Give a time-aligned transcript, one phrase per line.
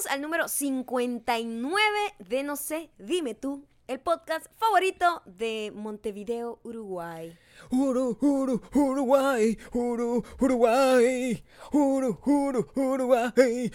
[0.00, 7.36] Bienvenidos al número 59 de No sé, dime tú, el podcast favorito de Montevideo, Uruguay.
[7.70, 13.70] Uru, Uru, Uruguay, Uru, Uruguay, Uru, Uru, Uruguay,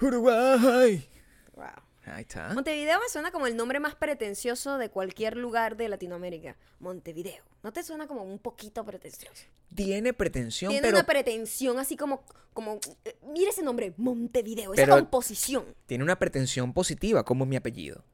[0.00, 1.08] Uruguay.
[1.56, 1.83] Wow.
[2.06, 2.52] Ahí está.
[2.52, 6.56] Montevideo me suena como el nombre más pretencioso de cualquier lugar de Latinoamérica.
[6.80, 7.42] Montevideo.
[7.62, 9.44] ¿No te suena como un poquito pretencioso?
[9.74, 12.22] Tiene pretensión, Tiene pero una pretensión así como,
[12.52, 15.64] como, eh, mira ese nombre, Montevideo, esa Pero- composición.
[15.86, 18.04] tiene una pretensión positiva, como mi apellido.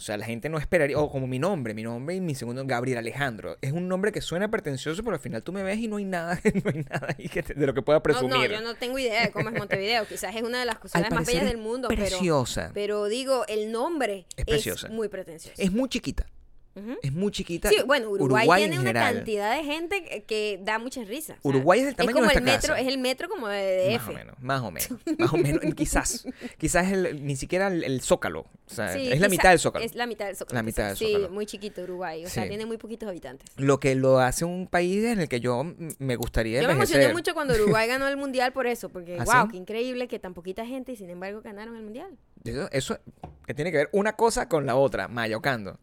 [0.00, 2.64] O sea, la gente no esperaría, o como mi nombre, mi nombre y mi segundo,
[2.64, 3.58] Gabriel Alejandro.
[3.60, 6.06] Es un nombre que suena pretencioso, pero al final tú me ves y no hay
[6.06, 8.34] nada, no hay nada ahí que te- de lo que pueda presumir.
[8.34, 10.06] no, yo no tengo idea de cómo es Montevideo.
[10.06, 12.70] Quizás es una de las ciudades más bellas es del mundo, preciosa.
[12.72, 14.88] pero digo, el nombre Es preciosa.
[14.88, 15.60] muy pretencioso.
[15.60, 16.24] Es muy chiquita.
[17.02, 17.68] Es muy chiquita.
[17.68, 19.14] Sí, bueno, Uruguay, en tiene una general.
[19.16, 21.38] cantidad de gente que, que da muchas risas.
[21.38, 22.80] o sea, Uruguay es el tamaño como de el metro, casa.
[22.80, 24.08] es el metro como de Más DF.
[24.08, 26.26] o menos, más o menos, más o menos, quizás,
[26.58, 29.84] quizás el- ni siquiera el, el zócalo, o sea, Sí, es la mitad del zócalo.
[29.84, 30.54] Es la mitad del zócalo.
[30.56, 31.06] La mitad del quizás.
[31.08, 31.30] Sí, Zócalo.
[31.34, 32.24] muy chiquito Uruguay.
[32.24, 32.48] O sea, Sí.
[32.48, 33.48] tiene muy poquitos habitantes.
[33.56, 35.64] Lo que lo hace un país en el que yo
[35.98, 37.14] me gustaría Yo me emocioné envejecer.
[37.14, 40.34] mucho cuando Uruguay ganó el mundial por eso, porque ¿Ah, wow, qué increíble que tan
[40.34, 42.16] poquita gente y sin embargo ganaron el mundial.
[42.44, 42.98] Eso, eso
[43.46, 45.78] que tiene que ver una cosa con la otra, mayocando.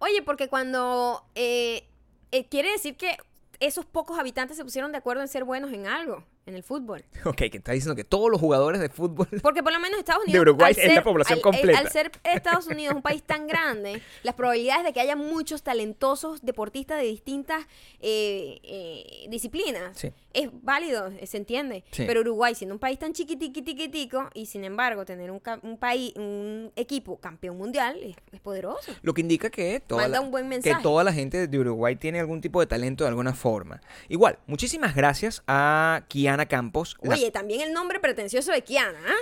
[0.00, 1.84] Oye, porque cuando eh,
[2.32, 3.18] eh, quiere decir que
[3.60, 7.04] esos pocos habitantes se pusieron de acuerdo en ser buenos en algo, en el fútbol.
[7.24, 10.24] Ok, que está diciendo que todos los jugadores de fútbol Porque por lo menos Estados
[10.24, 10.42] Unidos.
[10.42, 11.78] Uruguay al es la población al- completa.
[11.78, 16.42] Al ser Estados Unidos un país tan grande, las probabilidades de que haya muchos talentosos
[16.42, 17.66] deportistas de distintas
[18.00, 20.12] eh, eh, disciplinas Sí.
[20.32, 21.84] es válido, se entiende.
[21.90, 22.04] Sí.
[22.06, 25.40] Pero Uruguay, siendo un país tan chiquitiquitiquitico, y sin embargo tener un,
[25.78, 28.92] país, un equipo campeón mundial, es, es poderoso.
[29.02, 31.96] Lo que indica que toda, Manda la, un buen que toda la gente de Uruguay
[31.96, 33.80] tiene algún tipo de talento de alguna forma.
[34.08, 36.96] Igual, muchísimas gracias a Kiana Campos.
[37.02, 39.14] la- Oye, también el nombre pretencioso de Kiana, ¿ah?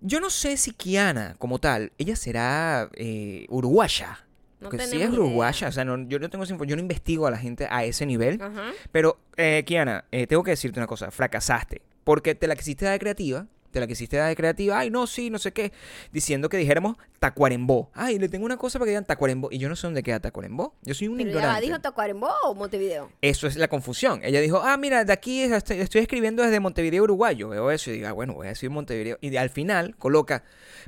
[0.00, 4.22] Yo no sé si Kiana, como tal, ella será eh, uruguaya.
[4.60, 5.10] No tenemos es idea.
[5.10, 8.06] uruguaya, o sea, no- yo no tengo yo no investigo a la gente a ese
[8.06, 8.40] nivel.
[8.40, 8.72] Ajá.
[8.92, 11.82] Pero, eh, Kiana, eh, tengo que decirte una cosa, fracasaste.
[12.04, 15.06] Porque te la quisiste dar de creativa, te la quisiste dar de creativa, ay, no,
[15.06, 15.70] sí, no sé qué,
[16.10, 17.90] diciendo que dijéramos Tacuarembó.
[17.92, 19.48] Ay, le tengo una cosa para que digan Tacuarembó.
[19.52, 20.74] Y yo no sé dónde queda Tacuarembó.
[20.82, 21.66] Yo soy un Pero ya ignorante.
[21.66, 23.10] ¿dijo Tacuarembó o Montevideo?
[23.20, 24.20] Eso es la confusión.
[24.22, 27.36] Ella dijo, ah, mira, de aquí es- estoy, estoy escribiendo desde Montevideo, Uruguay.
[27.36, 29.18] Yo veo eso y digo, ah, bueno, voy a decir Montevideo.
[29.20, 30.42] Y de- al final coloca,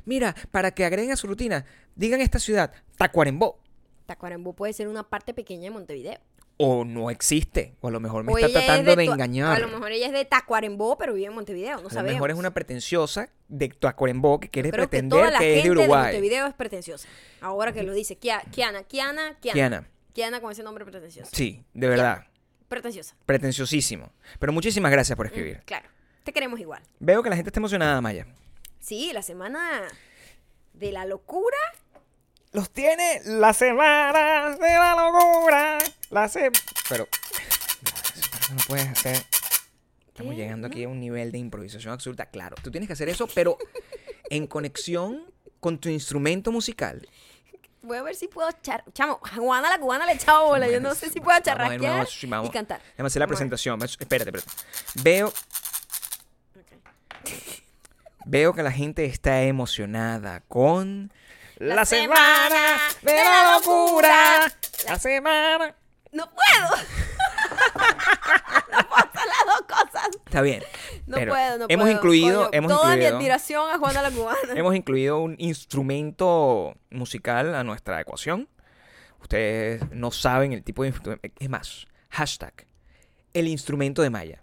[0.05, 3.59] mira, para que agreguen a su rutina, digan esta ciudad, Tacuarembó.
[4.07, 6.17] Tacuarembó puede ser una parte pequeña de Montevideo.
[6.61, 7.75] O no existe.
[7.79, 9.55] O a lo mejor me O está es tratando de, engañar.
[9.55, 12.15] A lo mejor ella es de Tacuarembó, pero vive en Montevideo, no A lo sabemos.
[12.15, 15.63] mejor es una pretenciosa de Tacuarembó que quiere Creo que pretender toda la que es
[15.63, 16.03] gente de de Uruguay.
[16.03, 17.07] Montevideo es pretenciosa.
[17.39, 18.17] Ahora que lo dice.
[18.17, 19.53] Kia- Kiana, Kiana, Kiana.
[19.53, 19.87] Kiana.
[20.13, 21.31] Kiana con ese nombre pretencioso.
[21.33, 22.25] Sí, de verdad.
[22.67, 23.15] Pretenciosa.
[23.25, 24.11] Pretenciosísimo.
[24.37, 25.61] Pero muchísimas gracias por Mm, escribir.
[25.65, 25.87] claro.
[26.25, 26.83] Te queremos igual.
[26.99, 28.27] Veo que la gente está emocionada, Maya.
[28.81, 29.81] Sí, la semana
[30.73, 31.57] de la locura.
[32.51, 35.77] Los tiene la semana de la locura.
[36.09, 36.51] La se...
[36.89, 37.07] Pero...
[38.51, 39.17] No puedes hacer.
[40.07, 40.37] Estamos ¿Qué?
[40.37, 42.25] llegando aquí a un nivel de improvisación absurda.
[42.25, 43.57] Claro, tú tienes que hacer eso, pero
[44.31, 47.07] en conexión con tu instrumento musical.
[47.83, 48.83] Voy a ver si puedo char...
[48.93, 50.67] Chamo, a Juana la cubana le he echado bola.
[50.67, 52.49] Yo no sé si puedo charrasquear sí, vamos.
[52.49, 52.81] y cantar.
[52.81, 53.79] Déjame hacer la Vamos presentación.
[53.83, 54.51] Espérate, espérate.
[55.03, 55.31] Veo,
[58.25, 61.13] veo que la gente está emocionada con
[61.59, 64.51] la, semana de la locura.
[64.87, 65.75] La semana.
[66.11, 66.69] ¡No puedo!
[68.71, 70.09] no puedo hacer las dos cosas.
[70.25, 70.63] Está bien.
[71.05, 71.97] No pero puedo, no hemos puedo.
[71.97, 74.39] incluido, Coño, hemos toda mi admiración a Juana la cubana.
[74.55, 78.49] hemos incluido un instrumento musical a nuestra ecuación.
[79.21, 81.27] Ustedes no saben el tipo de instrumento.
[81.39, 82.65] Es más, hashtag,
[83.33, 84.41] el instrumento de Maya.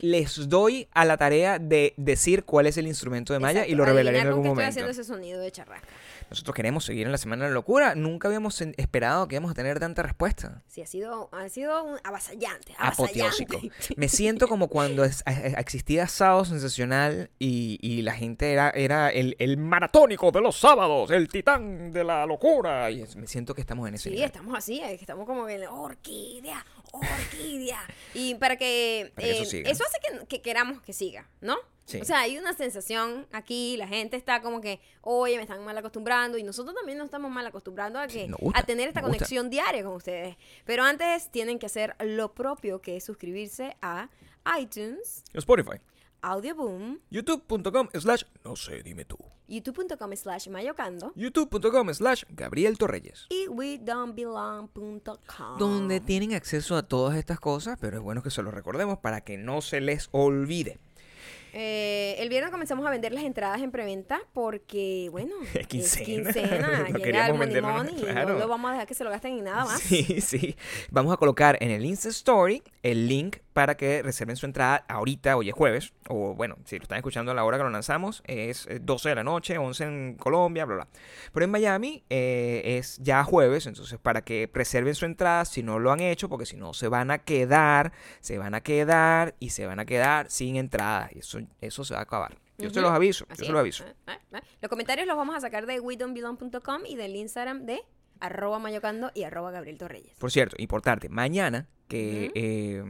[0.00, 3.84] Les doy a la tarea de decir cuál es el instrumento de Maya y lo
[3.84, 4.60] revelaré en algún momento.
[4.60, 5.88] estoy haciendo ese sonido de charrasca.
[6.30, 7.94] Nosotros queremos seguir en la Semana de la Locura.
[7.96, 10.62] Nunca habíamos esperado que íbamos a tener tanta respuesta.
[10.68, 13.54] Sí, ha sido, ha sido un avasallante, Apoteósico.
[13.54, 13.94] avasallante.
[13.96, 18.70] Me siento como cuando es- a- a- existía Sábado Sensacional y, y la gente era,
[18.70, 22.88] era el, el maratónico de los sábados, el titán de la locura.
[22.90, 24.26] Y me siento que estamos en ese Sí, nivel.
[24.26, 27.80] estamos así, estamos como en orquídea, orquídea.
[28.14, 29.70] Y para que, Para que eso eh, siga.
[29.70, 31.56] eso hace que, que queramos que siga, ¿no?
[31.84, 32.00] Sí.
[32.02, 35.76] O sea, hay una sensación aquí, la gente está como que, oye, me están mal
[35.78, 39.14] acostumbrando y nosotros también nos estamos mal acostumbrando a, que, gusta, a tener esta gusta.
[39.16, 40.36] conexión diaria con ustedes.
[40.66, 44.10] Pero antes tienen que hacer lo propio, que es suscribirse a
[44.60, 45.78] iTunes, Spotify.
[46.22, 49.16] Audioboom, YouTube.com slash no sé, dime tú.
[49.46, 53.26] youtube.com slash mayocando YouTube.com slash Gabriel Torreyes.
[53.30, 55.58] y wedon'tbelong.com.
[55.58, 59.22] Donde tienen acceso a todas estas cosas, pero es bueno que se lo recordemos para
[59.22, 60.78] que no se les olvide.
[61.54, 66.04] Eh, el viernes comenzamos a vender las entradas en preventa porque, bueno, Es quincena.
[66.04, 69.08] quincena, No llega el money money y no lo vamos a dejar que se lo
[69.10, 69.80] gasten en nada más.
[69.80, 70.56] Sí, sí.
[70.90, 75.36] Vamos a colocar en el Insta Story el link para que reserven su entrada ahorita,
[75.36, 78.22] hoy es jueves, o bueno, si lo están escuchando a la hora que lo lanzamos,
[78.24, 80.88] es eh, 12 de la noche, 11 en Colombia, bla, bla.
[81.32, 85.80] Pero en Miami eh, es ya jueves, entonces para que reserven su entrada si no
[85.80, 87.90] lo han hecho, porque si no se van a quedar,
[88.20, 91.10] se van a quedar y se van a quedar sin entrada.
[91.12, 92.38] Y eso, eso se va a acabar.
[92.58, 92.82] Yo se Ujú.
[92.82, 93.82] los aviso, Así yo se los aviso.
[93.82, 94.40] Eh, eh, eh.
[94.62, 97.80] Los comentarios los vamos a sacar de WeDon'tBelong.com y del Instagram de
[98.20, 100.16] arroba mayocando y arroba Gabriel Torreyes.
[100.16, 102.30] Por cierto, importante, mañana, que...
[102.36, 102.84] eh,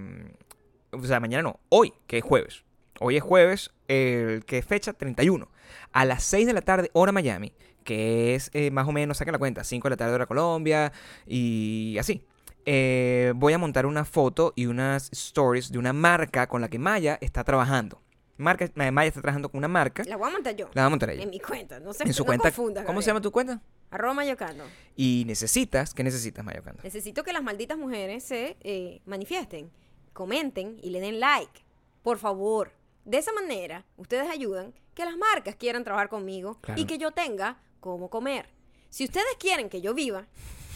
[0.90, 2.64] o sea, mañana no, hoy, que es jueves.
[3.00, 5.48] Hoy es jueves, el que es fecha 31.
[5.92, 7.52] A las 6 de la tarde, hora Miami,
[7.84, 10.92] que es eh, más o menos, saquen la cuenta, 5 de la tarde, hora Colombia,
[11.26, 12.24] y así.
[12.70, 16.78] Eh, voy a montar una foto y unas stories de una marca con la que
[16.78, 18.02] Maya está trabajando.
[18.36, 20.02] Marca, eh, Maya está trabajando con una marca.
[20.06, 20.68] La voy a montar yo.
[20.74, 21.22] La va a montar ella.
[21.22, 21.80] En mi cuenta.
[21.80, 22.44] No sé, En su no cuenta.
[22.50, 23.62] confundas, ¿Cómo se llama tu cuenta?
[23.90, 24.64] Arroba mayocando.
[24.96, 26.82] Y necesitas, ¿qué necesitas, Maya Ocando?
[26.82, 29.70] Necesito que las malditas mujeres se eh, manifiesten,
[30.18, 31.62] comenten y le den like.
[32.02, 32.72] Por favor.
[33.04, 36.80] De esa manera, ustedes ayudan que las marcas quieran trabajar conmigo Claro.
[36.80, 38.48] y que yo tenga cómo comer.
[38.90, 40.26] Si ustedes quieren que yo viva,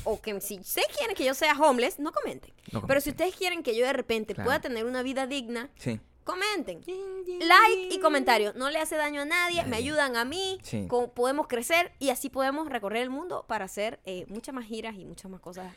[0.04, 2.52] o que si ustedes quieren que yo sea homeless, no comenten.
[2.72, 4.46] No Pero si ustedes quieren que yo de repente Claro.
[4.46, 5.98] pueda tener una vida digna, Sí.
[6.24, 6.80] comenten.
[7.40, 8.52] Like y comentario.
[8.54, 10.86] No le hace daño a nadie, me ayudan a mí, Sí.
[11.14, 15.04] podemos crecer y así podemos recorrer el mundo para hacer eh, muchas más giras y
[15.04, 15.72] muchas más cosas.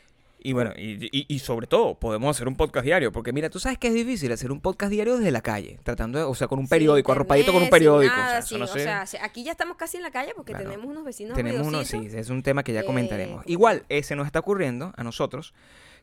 [0.48, 3.10] Y bueno, y, y- y sobre todo, podemos hacer un podcast diario.
[3.10, 5.80] Porque mira, tú sabes que es difícil hacer un podcast diario desde la calle.
[5.82, 8.14] Tratando de, o sea, con un periódico, arropadito con un periódico.
[8.14, 8.80] nada, o sea, eso sí, no o sé.
[8.84, 10.70] sea, si- aquí ya estamos casi en la calle porque Claro.
[10.70, 13.42] tenemos unos vecinos Tenemos uno, sí, es un tema que ya Eh, comentaremos.
[13.46, 15.52] Igual, eh, se nos está ocurriendo a nosotros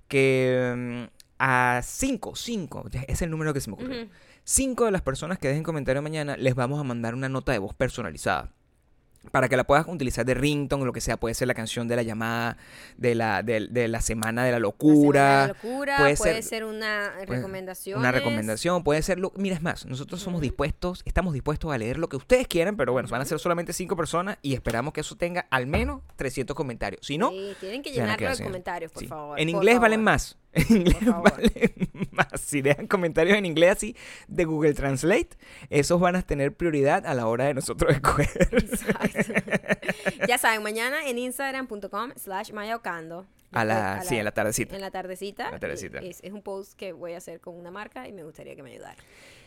[0.08, 1.04] que mm,
[1.40, 4.02] a cinco, cinco, ya es el número que se me ocurrió.
[4.04, 4.12] Ujú.
[4.44, 7.60] Cinco de las personas que dejen comentario mañana les vamos a mandar una nota de
[7.60, 8.52] voz personalizada.
[9.32, 11.18] Para que la puedas utilizar de ringtone o lo que sea.
[11.18, 12.58] Puede ser la canción de la llamada
[12.98, 15.42] de la, de, de la semana de la locura.
[15.42, 18.00] de la locura, puede puede, ser- ser, una recomendación.
[18.00, 19.20] Una recomendación, puede ser...
[19.20, 22.76] Lo, mira, es más, nosotros somos dispuestos, estamos dispuestos a leer lo que ustedes quieran,
[22.78, 26.02] pero bueno, van a ser solamente cinco personas y esperamos que eso tenga al menos
[26.18, 27.06] 300 comentarios.
[27.06, 29.08] Si no, Sí, tienen que llenarlo de comentarios, por sí.
[29.08, 29.40] favor.
[29.40, 30.38] En por inglés valen más.
[30.54, 31.02] En inglés
[32.12, 32.42] más.
[32.42, 33.96] Si dejan comentarios en inglés así
[34.28, 35.30] de Google Translate,
[35.70, 38.50] esos van a tener prioridad a la hora de nosotros escoger.
[38.52, 39.34] Exacto.
[40.28, 43.26] ya saben, mañana en instagram.com slash mayaocando.
[43.52, 44.76] A la, sí, en la tardecita.
[44.76, 45.46] En la tardecita.
[45.46, 46.00] En la tardecita.
[46.00, 48.64] Es, es un post que voy a hacer con una marca y me gustaría que
[48.64, 48.96] me ayudara.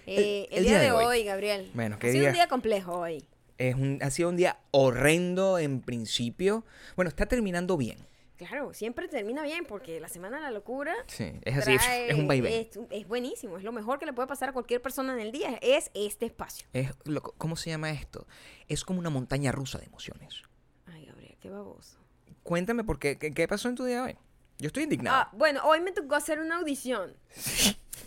[0.07, 1.05] El- Eh, el, el día, día de hoy.
[1.05, 1.71] hoy, Gabriel.
[1.75, 3.25] Bueno, ¿qué ha sido un día complejo hoy.
[3.59, 6.65] Es un, ha sido un día horrendo en principio.
[6.95, 7.99] Bueno, está terminando bien.
[8.37, 12.15] Claro, siempre termina bien porque la semana de la locura Sí, es así, trae- es
[12.15, 12.53] un vaivén.
[12.71, 15.33] Es, es buenísimo, es lo mejor que le puede pasar a cualquier persona en el
[15.33, 16.67] día, es este espacio.
[16.75, 18.27] Es lo- ¿Cómo se llama esto?
[18.69, 20.43] Es como una montaña rusa de emociones.
[20.87, 21.97] Ay, Gabriel, qué baboso.
[22.43, 24.17] Cuéntame por qué, qué, qué pasó en tu día hoy.
[24.59, 25.17] Yo estoy indignado.
[25.17, 27.15] Ah, bueno, hoy me tocó hacer una audición.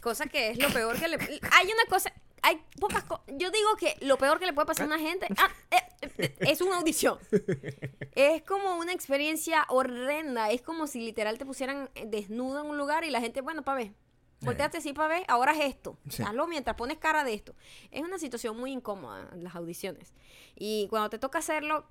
[0.01, 1.17] Cosa que es lo peor que le...
[1.17, 2.13] Hay una cosa...
[2.41, 3.25] Hay pocas cosas...
[3.27, 6.35] Yo digo que lo peor que le puede pasar a una gente ah, eh, eh,
[6.39, 7.17] es una audición.
[8.15, 10.51] Es como una experiencia horrenda.
[10.51, 13.63] Es como si literal te pusieran eh, desnudo en un lugar y la gente, bueno,
[13.63, 13.93] pa' ver.
[14.41, 15.97] Volteate así para ver, ahora es esto.
[16.09, 16.23] Sí.
[16.23, 17.55] Hazlo mientras pones cara de esto.
[17.91, 20.13] Es una situación muy incómoda las audiciones.
[20.55, 21.85] Y cuando te toca hacerlo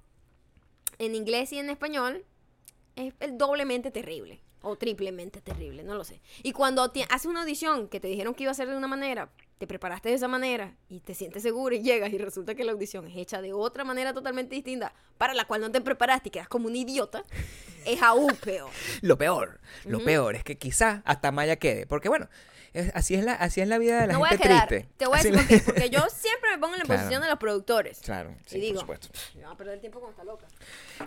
[0.99, 2.25] en inglés y en español,
[2.97, 4.43] es doblemente terrible.
[4.63, 6.21] O triplemente terrible, no lo sé.
[6.43, 9.31] Y cuando haces una audición que te dijeron que iba a ser de una manera,
[9.59, 12.73] te preparaste de esa manera y te sientes seguro y llegas y resulta que la
[12.73, 16.33] audición es hecha de otra manera totalmente distinta para la cual no te preparaste y
[16.33, 17.25] quedas como un idiota,
[17.85, 18.71] es aún peor.
[19.03, 21.87] Lo peor, lo peor es que quizá hasta Maya quede.
[21.87, 22.29] Porque bueno,
[22.75, 24.69] es- así, es la, así es la vida de la No voy a gente quedar.
[24.69, 24.89] triste.
[24.97, 25.59] Te voy a decir la- por qué.
[25.61, 27.01] Porque yo siempre me pongo en la Claro.
[27.01, 28.01] posición de los productores.
[28.01, 29.09] Claro, sí, y digo, por supuesto.
[29.37, 30.47] "Me van a perder el tiempo con esta loca.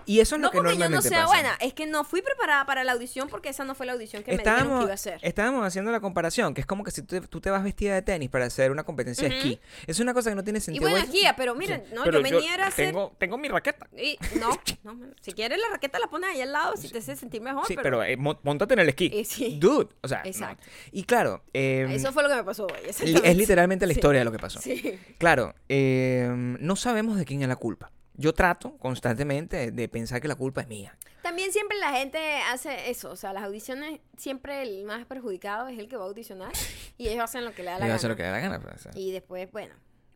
[0.06, 1.34] Y eso es No lo que porque yo no normalmente sea pasa.
[1.34, 4.24] buena, es que no fui preparada para la audición porque esa no fue la audición
[4.24, 5.20] que me dijeron que Estábamos, iba a hacer.
[5.22, 7.94] estábamos haciendo la comparación, que es como que si tú, te- tú te vas vestida
[7.96, 9.60] de tenis para hacer una competencia de esquí.
[9.88, 10.89] Es una cosa que no tiene Y sentido.
[10.89, 12.88] bueno, Voy- guía, pero miren, Sí, no, pero yo venía era a hacer...
[12.88, 13.88] tengo, tengo mi raqueta.
[13.98, 14.50] Y, no,
[14.84, 17.65] no, si quieres la raqueta la pones ahí al lado si te hace sentir mejor.
[17.68, 19.12] Sí, pero, pero eh, mo- móntate en el esquí.
[19.13, 19.58] Eh, sí.
[19.60, 20.25] Dude, o sea, no.
[20.30, 20.65] Exacto.
[20.91, 23.29] Y claro, eh, eso fue lo que me pasó exactamente.
[23.29, 24.00] es literalmente la Sí.
[24.00, 24.60] historia de lo que pasó.
[24.62, 25.00] Sí.
[25.17, 26.29] Claro, eh,
[26.60, 27.91] no sabemos de quién es la culpa.
[28.15, 30.96] Yo trato constantemente de pensar que la culpa es mía.
[31.24, 32.20] También siempre la gente
[32.51, 36.08] hace eso, o sea, las audiciones siempre el más perjudicado es el que va a
[36.08, 36.51] audicionar
[36.98, 37.96] y ellos hacen lo que le da la gana.
[37.96, 38.60] hacer lo que le da la gana.
[38.60, 38.91] pues, o sea.
[38.96, 39.74] Y después, bueno,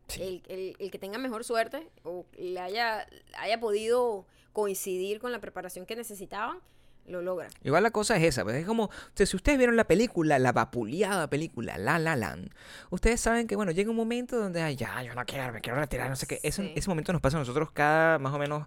[0.08, 0.22] Sí.
[0.22, 3.06] el, el- el que tenga mejor suerte o le haya,
[3.38, 6.58] haya podido coincidir con la preparación que necesitaban,
[7.08, 7.48] lo logra.
[7.62, 10.38] Igual la cosa es esa, pues, es como, o sea, si ustedes vieron la película,
[10.38, 12.50] la vapuleada película, La La Land,
[12.90, 15.78] ustedes saben que, bueno, llega un momento donde, ay, ya, yo no quiero, me quiero
[15.78, 16.40] retirar, no sé qué.
[16.42, 16.72] Ese, Sí.
[16.74, 18.66] ese momento nos pasa a nosotros cada, más o menos,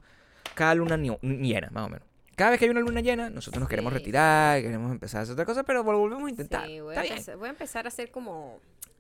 [0.56, 2.08] cada luna llena, más o menos.
[2.36, 5.34] Cada vez que hay una luna llena, nosotros nos queremos retirar, queremos empezar a hacer
[5.34, 6.68] otra cosa, pero volvemos a intentar.
[6.68, 8.60] Sí, voy, a empezar, voy a empezar a hacer como...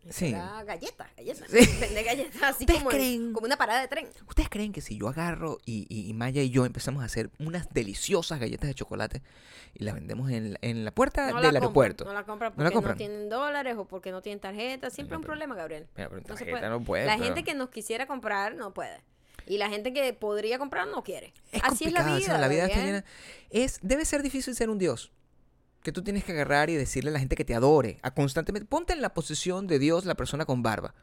[0.10, 0.32] Sí.
[0.32, 1.50] Galletas, galletas.
[1.50, 1.77] Sí.
[1.79, 4.08] Vender galletas así ¿Ustedes como, en- como una parada de tren.
[4.27, 7.70] ¿Ustedes creen que si yo agarro y, y- Maya y yo empezamos a hacer unas
[7.74, 9.22] deliciosas galletas de chocolate
[9.75, 12.06] y las vendemos en, la- en la puerta No del la aeropuerto?
[12.06, 14.89] No la compran ¿No la porque no, tienen dólares o porque no tienen tarjeta.
[14.89, 15.88] Siempre No, un problema, Gabriel.
[15.96, 16.70] Mira, pero en No se tarjeta puede.
[16.70, 19.01] no puede, la pero- gente que nos quisiera comprar no puede.
[19.48, 21.34] Y la gente que podría comprar no quiere.
[21.51, 22.20] Es Así es la o vida.
[22.25, 23.03] sea, la vida está Gabriel.
[23.03, 23.06] llena.
[23.50, 25.12] Es, debe ser difícil ser un dios.
[25.84, 28.00] Que tú tienes que agarrar y decirle a la gente que te adore.
[28.02, 28.68] A constantemente.
[28.68, 30.94] Ponte en la posición de Dios, la persona con barba.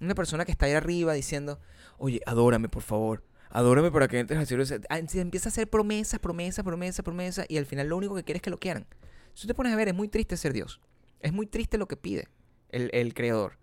[0.00, 1.60] Una persona que está ahí arriba diciendo,
[1.96, 3.24] oye, adórame, por favor.
[3.50, 4.64] Adórame para que entres al cielo.
[4.90, 7.46] Ah, empieza a hacer promesas, promesas, promesas, promesas.
[7.48, 8.86] Y al final lo único que quieres es que lo quieran.
[9.34, 10.80] Si tú te pones a ver, es muy triste ser Dios.
[11.20, 12.28] Es muy triste lo que pide
[12.68, 13.58] el, el creador.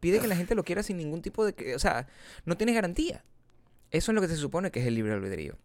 [0.00, 1.74] Pide que la gente lo quiera sin ningún tipo de...
[1.74, 2.08] O sea,
[2.44, 3.24] no tienes garantía.
[3.90, 5.58] Eso es lo que se supone que es el libre albedrío.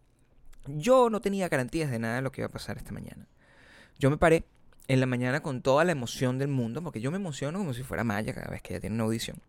[0.66, 3.26] Yo no tenía garantías de nada de lo que iba a pasar esta mañana.
[3.98, 4.44] Yo me paré
[4.86, 7.82] en la mañana con toda la emoción del mundo, porque yo me emociono como si
[7.82, 9.40] fuera Maya cada vez que ella tiene una audición.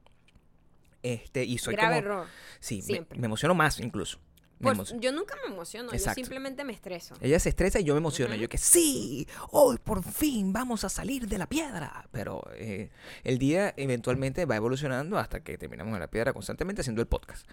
[1.03, 2.07] Este, y soy Grave como...
[2.13, 2.27] error.
[2.59, 3.17] Sí, siempre.
[3.19, 4.19] me, emociono más incluso.
[4.59, 5.01] Me Pues, emociono.
[5.01, 6.19] yo nunca me emociono, Exacto.
[6.19, 7.15] yo simplemente me estreso.
[7.21, 8.35] Ella se estresa y yo me emociono.
[8.35, 12.09] Yo que sí, hoy por fin vamos a salir de la piedra.
[12.11, 12.89] Pero eh,
[13.23, 17.47] el día eventualmente va evolucionando hasta que terminamos en la piedra constantemente haciendo el podcast.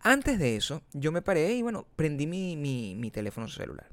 [0.00, 3.90] Antes de eso, yo me paré y bueno, prendí mi, mi- mi teléfono celular.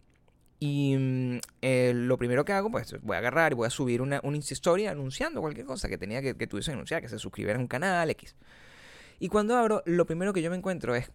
[0.60, 4.02] Y mm, eh, lo primero que hago, pues voy a agarrar y voy a subir
[4.02, 7.20] una, una Story anunciando cualquier cosa que tenía que, que tuviese que anunciar, que se
[7.20, 8.36] suscribieran a un canal X.
[9.20, 11.12] Y cuando abro, lo primero que yo me encuentro es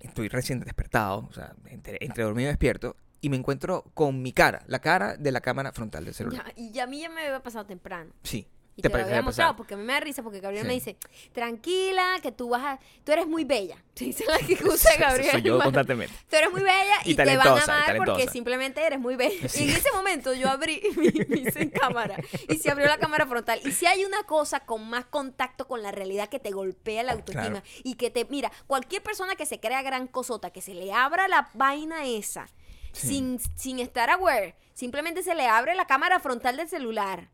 [0.00, 4.32] estoy recién despertado, o sea, entre, entre dormido y despierto, y me encuentro con mi
[4.32, 6.44] cara, la cara de la cámara frontal del celular.
[6.56, 8.12] Ya, y a mí ya me había pasado temprano.
[8.22, 8.46] Sí.
[8.74, 10.62] Y te, lo parece había que mostrado porque a mí me da risa porque Gabriel
[10.64, 10.68] Sí.
[10.68, 10.96] me dice,
[11.32, 12.78] tranquila, que tú vas a...
[13.04, 13.76] Tú eres muy bella.
[13.94, 15.30] Se dice la que usa Gabriel.
[15.30, 16.14] Soy yo constantemente.
[16.30, 19.48] Tú eres muy bella y, Y te van a amar porque simplemente eres muy bella.
[19.48, 19.64] Sí.
[19.64, 20.80] Y en ese momento yo abrí
[21.28, 22.16] mi, cámara
[22.48, 23.60] y se abrió la cámara frontal.
[23.64, 27.12] Y si hay una cosa con más contacto con la realidad que te golpea la
[27.12, 27.66] autoestima Claro.
[27.84, 28.24] y que te...
[28.26, 32.48] Mira, cualquier persona que se crea gran cosota, que se le abra la vaina esa
[32.92, 33.08] Sí.
[33.08, 37.30] sin, sin estar aware, simplemente se le abre la cámara frontal del celular.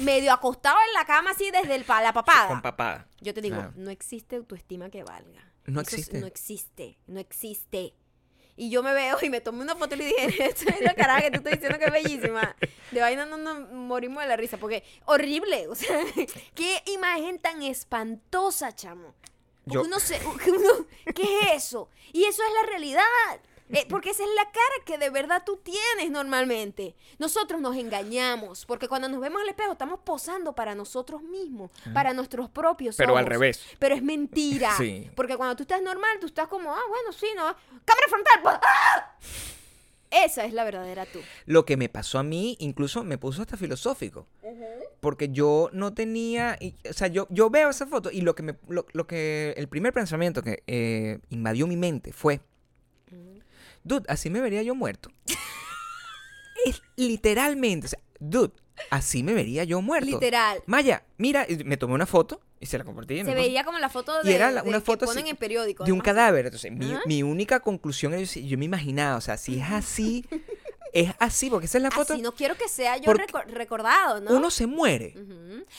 [0.00, 2.48] Medio acostado en la cama así desde el, pa- la papada.
[2.48, 3.06] Con papada.
[3.20, 3.72] Yo te digo, Claro.
[3.76, 5.52] no existe autoestima que valga.
[5.66, 6.20] No Eso es- existe.
[6.20, 7.94] no existe, no existe.
[8.58, 10.94] Y yo me veo y me tomé una foto y le dije, esta es la
[10.94, 12.56] cara que tú estás diciendo que es bellísima.
[12.90, 15.98] De vaina no nos morimos de la risa, porque horrible, o sea,
[16.54, 19.14] qué imagen tan espantosa, chamo.
[19.66, 21.90] Yo- uno se, uno- ¿qué es eso?
[22.12, 23.02] Y eso es la realidad.
[23.70, 26.94] Eh, porque esa es la cara que de verdad tú tienes normalmente.
[27.18, 32.12] Nosotros nos engañamos, porque cuando nos vemos al espejo estamos posando para nosotros mismos, para
[32.12, 33.64] nuestros propios Pero al revés.
[33.78, 34.70] Pero es mentira.
[34.78, 35.10] Sí.
[35.16, 37.42] Porque cuando tú estás normal, tú estás como, ah, bueno, sí, ¿no?
[37.84, 38.40] Cámara frontal.
[38.42, 39.16] pues, ¡ah!
[40.10, 41.18] Esa es la verdadera tú.
[41.46, 44.26] Lo que me pasó a mí incluso me puso hasta filosófico.
[45.00, 48.42] Porque yo no tenía, y- o sea, yo, yo veo esa foto y lo que
[48.42, 52.40] me, lo, lo que, el primer pensamiento que eh, invadió mi mente fue,
[53.86, 55.10] dude, así me vería yo muerto.
[56.64, 58.52] es literalmente, o sea, dude,
[58.90, 60.06] así me vería yo muerto.
[60.10, 60.62] Literal.
[60.66, 63.14] Maya, mira, y me tomé una foto y se la compartí.
[63.14, 65.24] y Se veía como la foto Y de, era la- de una que foto ponen
[65.24, 65.84] así, en periódico.
[65.84, 66.46] de un cadáver.
[66.46, 70.24] Entonces, mi, mi única conclusión es, yo me imaginaba, o sea, si es así,
[71.00, 72.12] es así, porque esa es la foto.
[72.14, 74.30] Así no quiero que sea yo Porque reco- recordado, ¿no?
[74.36, 75.14] Uno se muere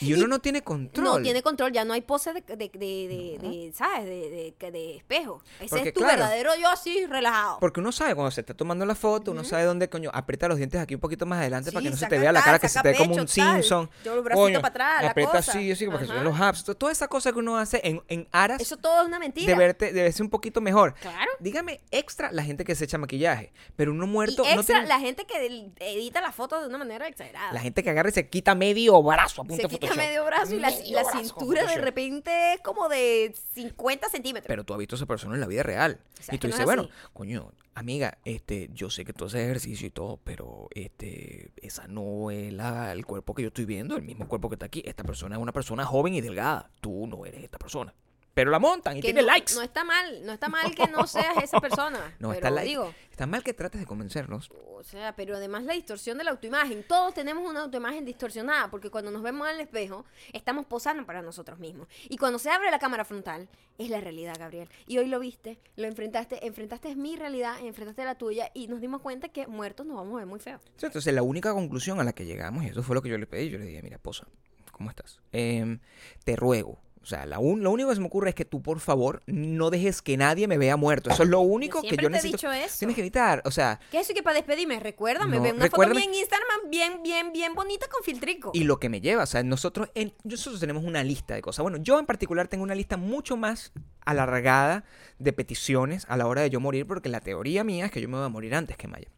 [0.00, 1.04] y uno no tiene control.
[1.04, 4.04] No tiene control, ya no hay pose de, de, de, de- de, ¿sabes?
[4.04, 5.42] De, espejo.
[5.60, 6.16] Ese Porque, es tu claro.
[6.18, 7.58] verdadero yo así, relajado.
[7.60, 10.58] Porque uno sabe cuando se está tomando la foto, uno sabe dónde, coño, aprieta los
[10.58, 12.68] dientes aquí un poquito más adelante para que no se te vea la cara, que
[12.68, 13.28] se te ve como un tal.
[13.28, 13.90] Simpson.
[14.04, 15.52] Yo el bracito Coño, para atrás, la aprieta cosa.
[15.52, 16.64] así, así, para que se vean los abs.
[16.64, 19.46] to- Toda esa cosa que uno hace en, en aras Eso todo es una mentira.
[19.52, 20.94] de verte, de verse un poquito mejor.
[20.94, 21.30] Claro.
[21.40, 24.86] Dígame extra la gente que se echa maquillaje, pero uno Y muerto extra, no tiene...
[24.86, 27.52] la gente que del- edita la foto de una manera exagerada.
[27.52, 29.96] La gente que agarra y se quita medio brazo a punta se quita Photoshop.
[29.96, 34.08] medio brazo y la, Medio la brazo con cintura de repente es como de 50
[34.08, 34.46] centímetros.
[34.48, 36.00] Pero tú has visto a esa persona en la vida real.
[36.20, 39.26] sea, y tú que no dices, es bueno, coño, amiga, este, yo sé que tú
[39.26, 43.64] haces ejercicio y todo, pero este, esa no es la, el cuerpo que yo estoy
[43.64, 44.82] viendo, el mismo cuerpo que está aquí.
[44.84, 46.70] Esta persona es una persona joven y delgada.
[46.80, 47.94] Tú no eres esta persona.
[48.38, 49.52] Pero la montan y tiene no, likes.
[49.56, 51.98] no está mal, no está mal que no seas esa persona.
[52.20, 52.68] No, pero está like.
[52.68, 54.48] digo, Está mal que trates de convencerlos.
[54.52, 56.84] o sea, pero además la distorsión de la autoimagen.
[56.84, 61.58] Todos tenemos una autoimagen distorsionada porque cuando nos vemos al espejo estamos posando para nosotros
[61.58, 61.88] mismos.
[62.08, 64.68] Y cuando se abre la cámara frontal es la realidad, Gabriel.
[64.86, 69.02] Y hoy lo viste, lo enfrentaste, enfrentaste mi realidad, enfrentaste la tuya y nos dimos
[69.02, 70.62] cuenta que muertos nos vamos a ver muy feos.
[70.76, 73.18] Sí, Entonces, la única conclusión a la que llegamos, y eso fue lo que yo
[73.18, 74.28] le pedí, yo le dije, mira, posa,
[74.70, 75.18] ¿cómo estás?
[75.32, 75.80] Em,
[76.22, 76.78] te ruego.
[77.08, 79.22] O sea, la un- lo único que se me ocurre es que tú, por favor,
[79.24, 81.08] no dejes que nadie me vea muerto.
[81.08, 82.76] Eso es lo único que siempre yo te he dicho eso.
[82.80, 83.40] Tienes que evitar.
[83.46, 84.78] O sea, ¿Qué es eso que para despedirme?
[84.78, 88.50] Recuérdame, No, ve una recuérdame- foto en Instagram, bien, bien, bien bonita con filtrico.
[88.52, 91.62] y lo que me lleva, o sea, nosotros, en- nosotros tenemos una lista de cosas.
[91.62, 93.72] Bueno, yo en particular tengo una lista mucho más
[94.04, 94.84] alargada
[95.18, 98.08] de peticiones a la hora de yo morir, porque la teoría mía es que yo
[98.10, 99.08] me voy a morir antes que Maya.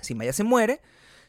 [0.00, 0.80] Si Maya se muere,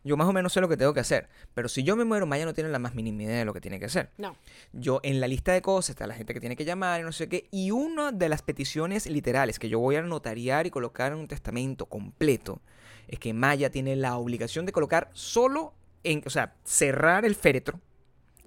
[0.03, 1.29] yo más o menos sé lo que tengo que hacer.
[1.53, 3.61] Pero si yo me muero, Maya no tiene la más mínima idea de lo que
[3.61, 4.09] tiene que hacer.
[4.17, 4.35] No.
[4.73, 7.11] Yo en la lista de cosas está la gente que tiene que llamar y no
[7.11, 7.47] sé qué.
[7.51, 11.27] Y una de las peticiones literales que yo voy a notariar y colocar en un
[11.27, 12.61] testamento completo
[13.07, 17.79] es que Maya tiene la obligación de colocar solo en, o sea, cerrar el féretro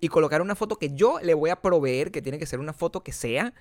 [0.01, 2.73] y colocar una foto que yo le voy a proveer, que tiene que ser una
[2.73, 3.55] foto que sea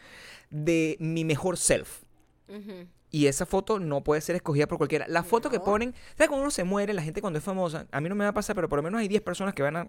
[0.50, 2.04] de mi mejor self.
[2.50, 2.88] Ujú.
[3.14, 5.06] Y esa foto no puede ser escogida por cualquiera.
[5.08, 7.86] La foto que ponen, ¿sabes cuando uno se muere, la gente cuando es famosa?
[7.92, 9.62] A mí no me va a pasar, pero por lo menos hay 10 personas que
[9.62, 9.88] van a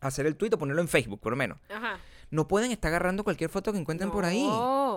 [0.00, 1.58] hacer el tweet o ponerlo en Facebook, por lo menos.
[1.68, 1.98] Ajá.
[2.34, 4.44] No pueden estar agarrando cualquier foto que encuentren por ahí.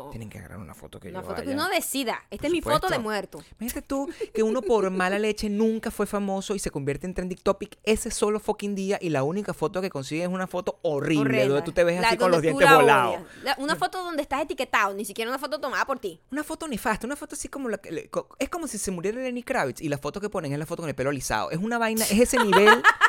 [0.09, 2.23] Tienen que agarrar una foto que Una yo foto que uno decida.
[2.31, 3.39] Esta es mi foto de muerto.
[3.59, 7.37] Imagínate tú que uno por mala leche nunca fue famoso y se convierte en trending
[7.37, 11.21] topic ese solo fucking día y la única foto que consigue es una foto horrible
[11.21, 11.47] Horrenda.
[11.47, 13.17] donde tú te ves La- así con los dientes la volados.
[13.59, 16.19] una foto donde estás etiquetado, ni siquiera una foto tomada por ti.
[16.31, 18.09] Una foto nefasta, una foto así como la que...
[18.39, 20.81] Es como si se muriera Lenny Kravitz y la foto que ponen es la foto
[20.81, 21.51] con el pelo alisado.
[21.51, 22.81] Es una vaina, es ese nivel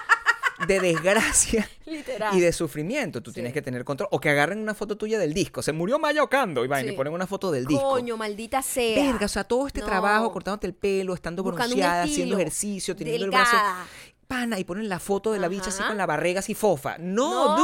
[0.66, 2.36] de desgracia Literal.
[2.36, 3.22] y de sufrimiento.
[3.22, 3.34] Tú Sí.
[3.34, 4.08] tienes que tener control.
[4.12, 5.62] O que agarren una foto tuya del disco.
[5.62, 6.94] Se murió Maya Ocando y vaina, Sí.
[6.94, 7.82] y ponen una foto del disco.
[7.90, 9.04] Coño, maldita sea.
[9.12, 9.86] Verga, o sea, todo este No.
[9.86, 13.56] trabajo, cortándote el pelo, estando Buscando bronceada, haciendo ejercicio, teniendo el brazo
[14.26, 16.96] pana y ponen la foto de la bicha así con la barriga así fofa.
[16.98, 17.56] No,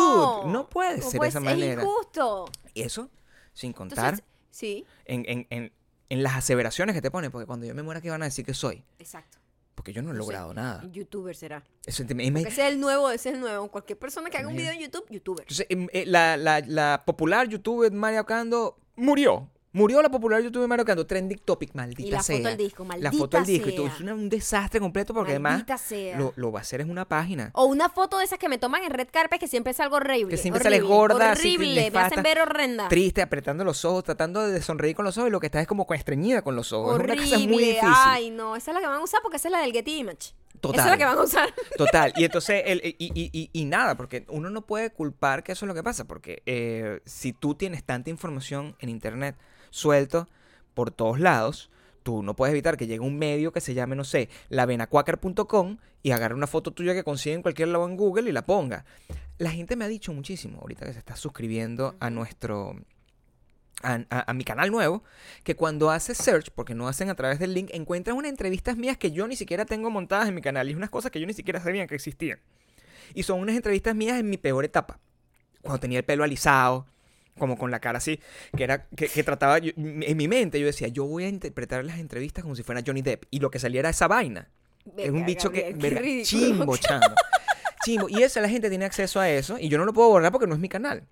[0.42, 1.82] dude, no puede ser de esa manera.
[1.82, 2.46] Es injusto.
[2.72, 3.10] Y eso
[3.52, 5.72] sin contar Entonces, sí, en, en- en-
[6.08, 8.44] en las aseveraciones que te ponen, porque cuando yo me muera, ¿qué van a decir
[8.46, 8.82] que soy?
[8.98, 9.38] exacto.
[9.74, 10.26] Porque yo no he No sé.
[10.26, 10.84] logrado nada.
[10.92, 11.64] Youtuber será.
[11.84, 13.68] Eso, te- me- me- Ese es el nuevo, ese es el nuevo.
[13.70, 15.42] Cualquier persona que haga un video en YouTube, youtuber.
[15.42, 19.50] Entonces, em, eh, la, la- la popular youtuber Mario Ocando murió.
[19.74, 21.06] Murió la popular youtuber Mario Ocando.
[21.06, 22.36] Trending topic, maldita Y la sea.
[22.38, 23.68] foto del disco, La maldita foto del disco.
[23.68, 23.94] Y todo sea.
[23.96, 26.16] es un desastre completo porque Maldita además sea.
[26.18, 27.50] lo, lo va a hacer en una página.
[27.54, 30.30] O una foto de esas que me toman en red carpet que siempre salgo horrible.
[30.30, 32.88] Que siempre horrible, sales gorda, así, Horrible, me nefasta, hacen ver horrenda.
[32.88, 35.68] Triste, apretando los ojos, tratando de sonreír con los ojos y lo que estás es
[35.68, 36.94] como estreñida con los ojos.
[36.94, 37.14] Horrible.
[37.14, 37.88] Es una cosa muy difícil.
[37.92, 39.98] Ay, no, esa es la que van a usar porque esa es la del Getty
[39.98, 40.34] Image.
[40.60, 40.78] Total.
[40.80, 41.52] Esa es la que van a usar.
[41.76, 42.12] Total.
[42.16, 45.64] Y entonces, el- y, y- y- y nada, porque uno no puede culpar que eso
[45.64, 49.34] es lo que pasa, porque eh, si tú tienes tanta información en internet
[49.74, 50.28] suelto
[50.74, 51.70] por todos lados,
[52.02, 56.10] tú no puedes evitar que llegue un medio que se llame, no sé, lavenacuacar.com y
[56.12, 58.84] agarre una foto tuya que consigue en cualquier lado en Google y la ponga.
[59.38, 62.76] La gente me ha dicho muchísimo, ahorita que se está suscribiendo a nuestro...
[63.82, 65.02] A, a- a mi canal nuevo,
[65.42, 68.96] que cuando haces search, porque no hacen a través del link, encuentras unas entrevistas mías
[68.96, 71.34] que yo ni siquiera tengo montadas en mi canal y unas cosas que yo ni
[71.34, 72.38] siquiera sabía que existían.
[73.14, 75.00] Y son unas entrevistas mías en mi peor etapa,
[75.60, 76.86] cuando tenía el pelo alisado,
[77.38, 78.20] como con la cara así,
[78.56, 81.84] que era que, que trataba, yo- en mi mente yo decía, yo voy a interpretar
[81.84, 84.48] las entrevistas como si fuera Johnny Depp, y lo que saliera esa vaina.
[84.96, 87.14] es un bicho que, Gabriel, verga, chimbo, chamo.
[87.84, 88.08] Chimbo.
[88.08, 90.46] Y esa la gente tiene acceso a eso, y yo no lo puedo borrar porque
[90.46, 91.06] no es mi canal.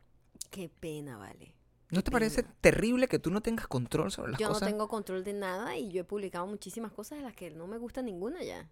[0.51, 1.55] Qué pena, vale.
[1.91, 4.63] ¿No te parece terrible que tú no tengas control sobre las Yo cosas?
[4.63, 7.67] no tengo control de nada y yo he publicado muchísimas cosas de las que no
[7.67, 8.67] me gusta ninguna ya.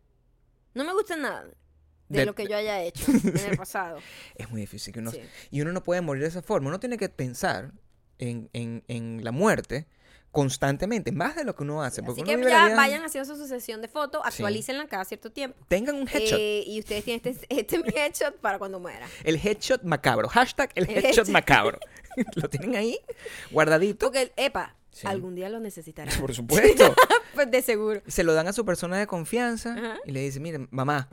[0.73, 1.47] No me gusta nada
[2.11, 3.99] de, De- lo que yo haya hecho en el pasado.
[4.35, 5.11] Es muy difícil que uno...
[5.11, 5.20] Sí.
[5.51, 6.68] Y uno no puede morir de esa forma.
[6.68, 7.73] Uno tiene que pensar
[8.18, 9.87] en, en- en la muerte
[10.33, 12.03] constantemente, más de lo que uno hace.
[12.03, 15.59] Porque Así uno que ya vayan haciendo su sesión de fotos, actualícenla cada cierto tiempo.
[15.68, 16.38] Tengan un headshot.
[16.38, 19.07] Eh, y ustedes tienen este, este mi headshot para cuando muera.
[19.25, 20.29] El headshot macabro.
[20.29, 21.29] Hashtag el El headshot headshot.
[21.31, 21.79] macabro.
[22.37, 22.99] lo tienen ahí,
[23.51, 24.07] guardadito.
[24.07, 25.07] Porque, epa, Sí.
[25.07, 26.18] algún día lo necesitarán.
[26.20, 26.94] Por supuesto.
[27.35, 28.03] Pues de seguro.
[28.09, 29.99] Se lo dan a su persona de confianza Ajá.
[30.05, 31.09] y le dicen, mire, mamá,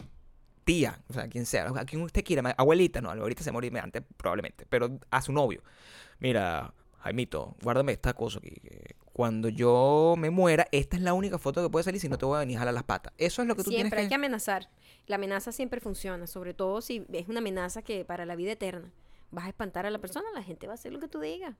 [0.67, 4.03] tía, o sea, quien sea, a quien usted quiera, abuelita, no, abuelita se morirá antes
[4.17, 5.63] probablemente, pero a su novio.
[6.19, 8.49] Mira, Jaimito, guárdame esta cosa aquí.
[8.49, 12.17] que cuando yo me muera, esta es la única foto que puede salir si no
[12.17, 13.13] te voy a venir a jalar las patas.
[13.17, 14.69] Eso es lo que tú Siempre hay tienes que amenazar.
[15.07, 18.91] La amenaza siempre funciona, sobre todo si es una amenaza que para la vida eterna
[19.31, 21.55] vas a espantar a la persona, la gente va a hacer lo que tú digas.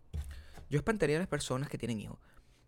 [0.70, 2.20] Yo espantaría a las personas que tienen hijos.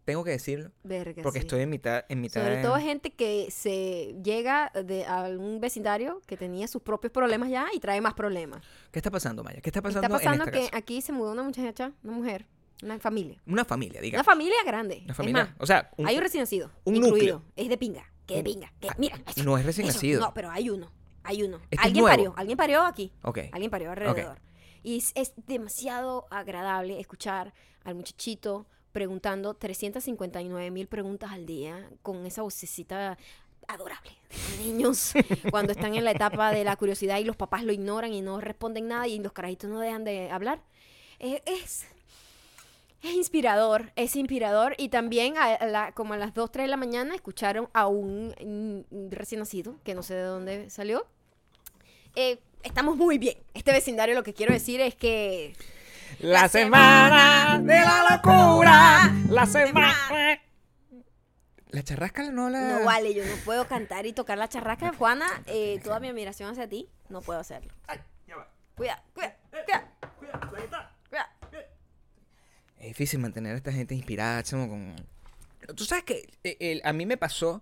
[0.05, 1.45] Tengo que decirlo, Verga, porque sí.
[1.45, 5.59] estoy en mitad, en mitad Sobre de- todo gente que se llega de a un
[5.61, 8.63] vecindario que tenía sus propios problemas ya y trae más problemas.
[8.91, 9.61] ¿Qué está pasando, Maya?
[9.61, 10.77] ¿Qué está pasando, Está pasando en esta que casa?
[10.77, 12.47] aquí se mudó una muchacha, una mujer,
[12.81, 13.41] Una familia.
[13.45, 14.25] Una familia, Una digamos.
[14.25, 15.01] familia grande.
[15.03, 15.43] Una Es familia.
[15.43, 16.71] más, o sea, un- hay un recién nacido.
[16.85, 17.39] un incluido.
[17.39, 17.43] núcleo.
[17.57, 18.09] Es de pinga.
[18.25, 18.71] Que de pinga.
[18.79, 19.17] Que, Ah, mira.
[19.27, 19.97] eso, no es recién eso.
[19.97, 20.21] nacido.
[20.21, 20.89] No, pero hay uno.
[21.23, 21.57] Hay uno.
[21.63, 22.33] Este es alguien parió.
[22.37, 23.11] Alguien parió aquí.
[23.23, 23.39] Ok.
[23.51, 24.39] Alguien parió alrededor.
[24.81, 32.25] Y es, es demasiado agradable escuchar al muchachito preguntando 359 mil preguntas al día con
[32.25, 33.17] esa vocecita
[33.67, 34.11] adorable
[34.57, 35.13] de niños
[35.51, 38.41] cuando están en la etapa de la curiosidad y los papás lo ignoran y no
[38.41, 40.61] responden nada y los carajitos no dejan de hablar.
[41.19, 41.85] Eh, es,
[43.03, 44.73] es inspirador, es inspirador.
[44.77, 48.85] Y también, a- la- como a las 2, 3 de la mañana, escucharon a un
[49.11, 51.05] recién nacido, que no sé de dónde salió.
[52.15, 53.37] Eh, estamos muy bien.
[53.53, 55.53] Este vecindario, lo que quiero decir es que.
[56.19, 59.13] La semana de la locura.
[59.29, 60.39] La semana.
[61.69, 62.79] La charrasca no la.
[62.79, 64.91] No vale, yo no puedo cantar y tocar la charrasca.
[64.97, 67.71] Juana, eh, toda mi admiración hacia ti, no puedo hacerlo.
[68.75, 69.87] Cuidado, cuidado, cuidado.
[71.09, 71.29] cuidado.
[72.79, 74.95] Es difícil mantener a esta gente inspirada, chamo, con...
[75.75, 77.61] Tú sabes que eh, el- a mí me pasó...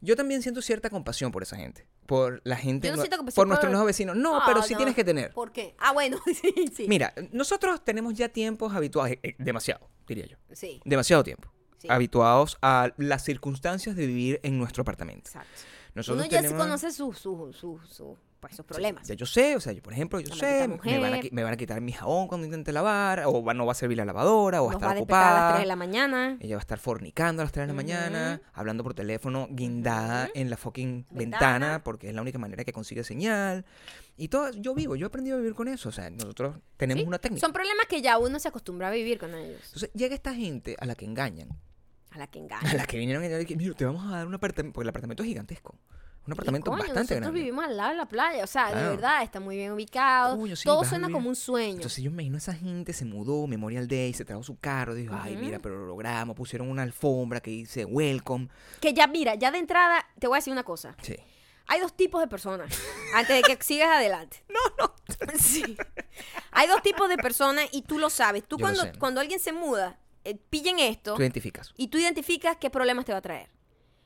[0.00, 1.86] Yo también siento cierta compasión por esa gente.
[2.10, 2.88] Por la gente...
[2.88, 4.16] Yo no siento compasión por por- nuestros nuevos vecinos.
[4.16, 4.78] No, Ah, pero sí no.
[4.78, 5.32] tienes que tener.
[5.32, 5.76] ¿Por qué?
[5.78, 6.86] Ah, bueno, sí, sí.
[6.88, 10.36] Mira, nosotros tenemos ya tiempos habituados, eh, demasiado, diría yo.
[10.52, 11.48] Sí, Demasiado tiempo.
[11.78, 11.86] Sí.
[11.88, 15.28] Habituados a las circunstancias de vivir en nuestro apartamento.
[15.30, 15.48] exacto.
[15.94, 19.06] Nosotros Uno ya tenemos- conoce sus su, su, su- pues, sus problemas.
[19.06, 21.42] Ya yo sé, o sea, yo por ejemplo, yo La sé, me van, a, me
[21.44, 24.04] van a quitar mi jabón cuando intente lavar, o va- no va a servir la
[24.06, 25.48] lavadora, o va a estar va a a las ocupada.
[25.50, 26.38] 3 de la mañana.
[26.40, 30.28] Ella va a estar fornicando a las 3 de la mañana, hablando por teléfono, guindada
[30.34, 31.18] en la fucking Ventana.
[31.20, 31.84] ventana.
[31.84, 33.64] porque es la única manera que consigue señal.
[34.16, 35.88] Y todo, yo vivo, yo he aprendido a vivir con eso.
[35.88, 37.40] O sea, nosotros tenemos Sí, una técnica.
[37.46, 39.60] Son problemas que ya uno se acostumbra a vivir con ellos.
[39.66, 41.48] Entonces llega esta gente a la que engañan,
[42.10, 42.76] A la que a engañan.
[42.76, 44.88] la que vinieron a y que, mira, te vamos a dar un apartamento, porque el
[44.90, 45.78] apartamento es gigantesco.
[46.30, 47.40] Un apartamento Coño, bastante nosotros grande.
[47.40, 50.36] vivimos al lado de la playa, o sea, de verdad, está muy bien ubicado.
[50.38, 51.74] Coño, sí, Todo suena como un sueño.
[51.76, 55.14] Entonces yo me imagino esa gente, se mudó, Memorial Day, se trajo su carro, dijo,
[55.20, 58.48] ay, mira, pero lo logramos, pusieron una alfombra que dice welcome.
[58.80, 60.94] Que ya, mira, ya de entrada, te voy a decir una cosa.
[61.02, 61.16] Sí.
[61.66, 62.72] Hay dos tipos de personas.
[63.14, 64.44] Antes de que sigas adelante.
[64.48, 64.94] No, no.
[65.38, 65.76] Sí.
[66.52, 68.44] Hay dos tipos de personas y tú lo sabes.
[68.46, 68.92] Tú Yo cuando, sé.
[68.98, 71.72] cuando alguien se muda, eh, pillen esto Tú identificas.
[71.76, 73.50] y tú identificas qué problemas te va a traer.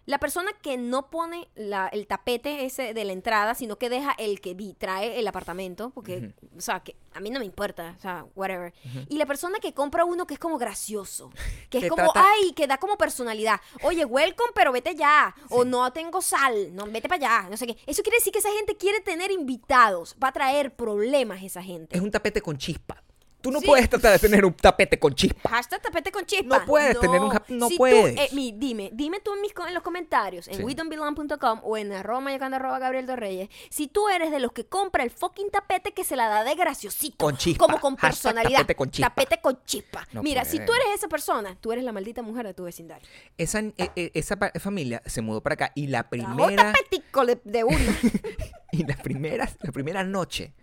[0.06, 4.12] La persona que no pone la- el tapete ese de la entrada, sino que deja
[4.18, 7.94] el que vi, trae el apartamento, porque, o sea, que a mí no me importa,
[7.96, 8.74] o sea, whatever.
[9.08, 11.30] Y la persona que compra uno que es como gracioso,
[11.70, 13.60] que es como, trata- ay, que da como personalidad.
[13.82, 15.34] Oye, welcome, pero vete ya.
[15.48, 17.76] O no tengo sal, no, vete para allá, no sé qué.
[17.86, 21.96] Eso quiere decir que esa gente quiere tener invitados, va a traer problemas esa gente.
[21.96, 23.02] Es un tapete con chispa.
[23.44, 23.66] Tú no Sí.
[23.66, 25.50] puedes tratar de tener un tapete con chispa.
[25.50, 26.61] Hashtag tapete con chispa.
[26.61, 28.16] No puedes tener un no Si tú, puedes.
[28.16, 30.62] eh, mi- dime, dime tú en, mis, en los comentarios, en Sí.
[30.62, 34.64] WeDon'tBelong.com o en arroba mayocando arroba Gabriel Dos Reyes, si tú eres de los que
[34.64, 37.18] compra el fucking tapete que se la da de graciosito.
[37.22, 37.62] Con chispa.
[37.66, 38.59] Como con Hashtag personalidad.
[38.61, 39.09] tapete con chispa.
[39.11, 40.09] Tapete con chispa.
[40.12, 43.07] No Mira, si tú eres esa persona, tú eres la maldita mujer de tu vecindario.
[43.37, 47.62] Esa, eh, eh, esa familia se mudó para acá y la primera tapetico de, de
[47.64, 47.76] uno.
[48.72, 50.54] y la primera la primera noche,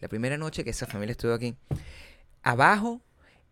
[0.00, 1.56] la primera noche que esa familia estuvo aquí,
[2.50, 3.00] abajo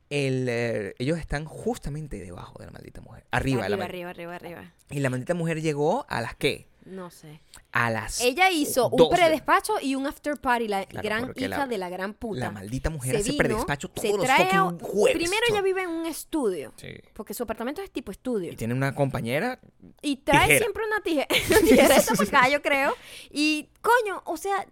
[0.09, 4.35] el, eh, ellos están justamente debajo de la maldita mujer, arriba, de la arriba, arriba,
[4.35, 4.73] arriba, arriba.
[4.91, 6.69] y la maldita mujer llegó a las qué?
[6.85, 7.41] No sé.
[7.73, 9.17] A las Ella hizo un 12.
[9.17, 12.39] predespacho y un after party, la Claro, gran hija la- de la gran puta.
[12.39, 15.17] la maldita mujer Se hace vino, predespacho se todos los trae a- fucking jueves.
[15.17, 16.73] Primero ella vive en un estudio.
[16.77, 16.95] Sí.
[17.13, 18.53] Porque su apartamento es tipo estudio.
[18.53, 19.59] Y tiene una compañera
[20.01, 20.59] Y trae Tijera.
[20.61, 21.27] siempre una tijera.
[21.69, 22.95] Tijera para acá, yo creo.
[23.33, 24.65] Y, coño, o sea,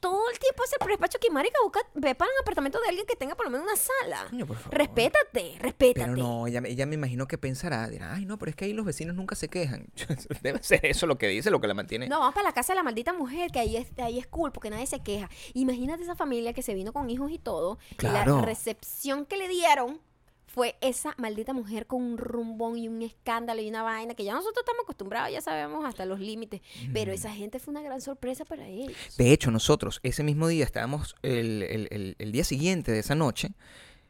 [0.00, 3.06] todo el tiempo hace el despacho que, marica, busca, ve para un apartamento de alguien
[3.06, 4.28] que tenga por lo menos una sala.
[4.30, 4.78] Coño, por favor.
[4.78, 6.10] Respétate, respétate.
[6.10, 8.72] Pero no, ella, ella me imagino que pensará, dirá, ay no, pero es que ahí
[8.72, 9.88] los vecinos nunca se quejan.
[10.42, 12.08] Debe ser eso lo que dice, lo que la mantiene.
[12.08, 14.52] No, vamos para la casa de la maldita mujer, que ahí es, ahí es cool,
[14.52, 15.28] porque nadie se queja.
[15.54, 17.78] Imagínate esa familia que se vino con hijos y todo.
[18.00, 20.00] Y la recepción que le dieron
[20.48, 24.32] fue esa maldita mujer con un rumbón y un escándalo y una vaina que ya
[24.34, 26.60] nosotros estamos acostumbrados, ya sabemos hasta los límites.
[26.92, 28.96] Pero esa gente fue una gran sorpresa para ellos.
[29.16, 33.14] De hecho, nosotros ese mismo día estábamos, el, el- el- el día siguiente de esa
[33.14, 33.50] noche,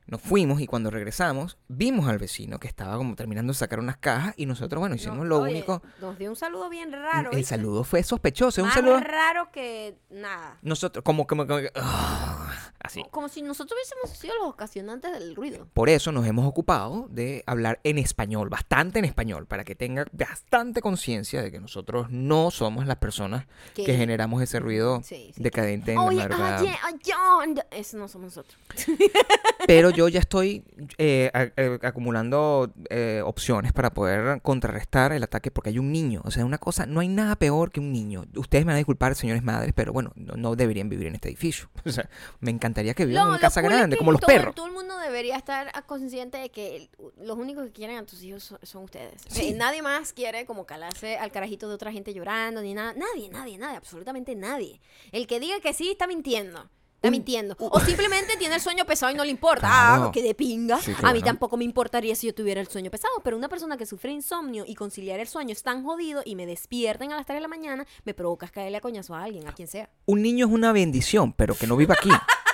[0.08, 3.98] nos fuimos y cuando regresamos vimos al vecino que estaba como terminando de sacar unas
[3.98, 5.82] cajas y nosotros, bueno, hicimos No, lo oye, único.
[6.00, 7.30] Nos dio un saludo bien raro.
[7.30, 7.54] el ¿viste?
[7.56, 9.00] saludo fue sospechoso, un Más saludo.
[9.00, 10.58] raro que nada.
[10.62, 13.02] Nosotros, como, como, como que, ah, así.
[13.10, 15.68] Como si nosotros hubiésemos sido los ocasionantes del ruido.
[15.74, 20.06] Por eso nos hemos ocupado de hablar en español, bastante en español, para que tenga
[20.12, 25.32] bastante conciencia de que nosotros no somos las personas que, Que- generamos ese ruido Sí,
[25.34, 25.42] sí.
[25.42, 26.60] decadente en Oye, la madrugada.
[26.62, 26.76] oye,
[27.46, 28.58] oye, eso no somos nosotros.
[29.66, 30.62] Pero yo ya estoy
[30.96, 36.22] eh, eh, acumulando eh, opciones para poder contrarrestar el ataque porque hay un niño.
[36.24, 38.24] O sea, una cosa, no hay nada peor que un niño.
[38.36, 41.28] Ustedes me van a disculpar, señores madres, pero bueno, no, no deberían vivir en este
[41.30, 41.68] edificio.
[41.88, 42.08] O sea,
[42.40, 44.20] me encantaría que vivan en No, una lo casa cool es grande, que como los
[44.20, 44.54] todo, perros.
[44.54, 48.44] Todo el mundo debería estar consciente de que los únicos que quieren a tus hijos
[48.44, 49.22] son, son ustedes.
[49.26, 49.48] Sí.
[49.48, 52.92] Eh, nadie más quiere como calarse al carajito de otra gente llorando, ni nada.
[52.92, 54.80] Nadie, nadie, nadie, absolutamente nadie.
[55.12, 56.68] El que diga que sí está mintiendo.
[56.98, 57.56] Está Un- mintiendo.
[57.60, 59.68] O simplemente tiene el sueño pesado y no le importa.
[59.68, 60.04] Claro.
[60.06, 60.78] Ah, que de pinga.
[60.80, 63.14] Sí, A mí tampoco me importaría si yo tuviera el sueño pesado.
[63.22, 66.44] Pero una persona que sufre insomnio y conciliar el sueño es tan jodido y me
[66.44, 69.52] despierten a las 3 de la mañana, me provocas caerle a coñazo a alguien, a
[69.52, 69.88] quien sea.
[70.06, 72.10] Un niño es una bendición, pero que no viva aquí.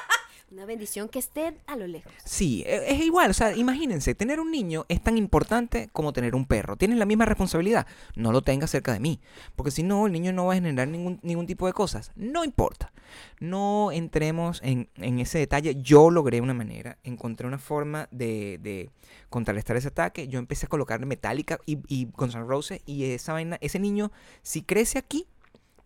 [0.55, 2.13] Una bendición que esté a lo lejos.
[2.25, 6.37] Sí, e- es igual, o sea, imagínense, tener un niño es tan importante como tener
[6.37, 6.77] un perro.
[6.77, 9.19] Tienes la misma responsabilidad, no lo tengas cerca de mí,
[9.57, 12.13] porque si no, el niño no va a generar ningún, ningún tipo de cosas.
[12.15, 12.93] No importa,
[13.41, 15.75] no entremos en, en ese detalle.
[15.83, 18.91] Yo logré una manera, encontré una forma de, de
[19.31, 20.29] contrarrestar ese ataque.
[20.29, 24.13] Yo empecé a colocarle Metallica y, y Guns N' Roses y esa vaina, ese niño,
[24.43, 25.27] si crece aquí,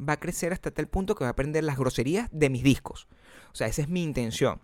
[0.00, 3.08] va a crecer hasta tal punto que va a aprender las groserías de mis discos.
[3.52, 4.61] O sea, esa es mi intención.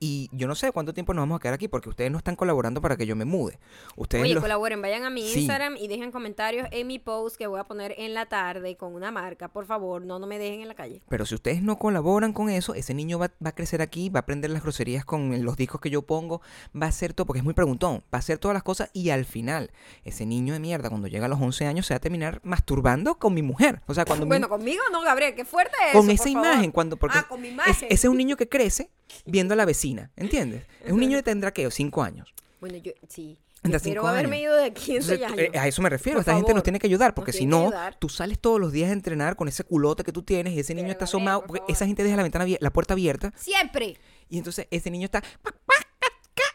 [0.00, 2.36] Y yo no sé cuánto tiempo nos vamos a quedar aquí porque ustedes no están
[2.36, 3.58] colaborando para que yo me mude.
[3.96, 5.40] Ustedes Oye, los- colaboren, vayan a mi Sí.
[5.40, 8.94] Instagram y dejen comentarios en mi post que voy a poner en la tarde con
[8.94, 9.48] una marca.
[9.48, 11.02] Por favor, no, no me dejen en la calle.
[11.08, 14.20] Pero si ustedes no colaboran con eso, ese niño va, va a crecer aquí, va
[14.20, 16.40] a aprender las groserías con los discos que yo pongo,
[16.80, 19.10] va a hacer todo, porque es muy preguntón, va a hacer todas las cosas y
[19.10, 19.70] al final,
[20.04, 23.18] ese niño de mierda, cuando llega a los 11 años, se va a terminar masturbando
[23.18, 23.80] con mi mujer.
[23.86, 26.32] O sea, cuando mi- Bueno, conmigo no, Gabriel, qué fuerte es con eso, esa por
[26.32, 26.48] favor.
[26.48, 27.74] imagen, cuando porque Ah, con mi es- imagen.
[27.74, 28.90] ese es un niño que crece
[29.26, 30.64] viendo a la vecina, ¿entiendes?
[30.84, 32.34] Es un niño que tendrá que 5 años.
[32.60, 33.38] Bueno, yo sí.
[33.80, 35.50] Cinco haberme ido de 15 Entonces, años.
[35.52, 37.44] eh, a eso me refiero, Por esta gente nos favor, tiene que ayudar, porque si
[37.44, 40.60] no, tú sales todos los días a entrenar con ese culote que tú tienes y
[40.60, 41.72] ese niño Pero, está asomado, por porque favor.
[41.72, 43.96] esa gente deja la ventana la puerta abierta Siempre.
[44.28, 45.22] y entonces ese niño está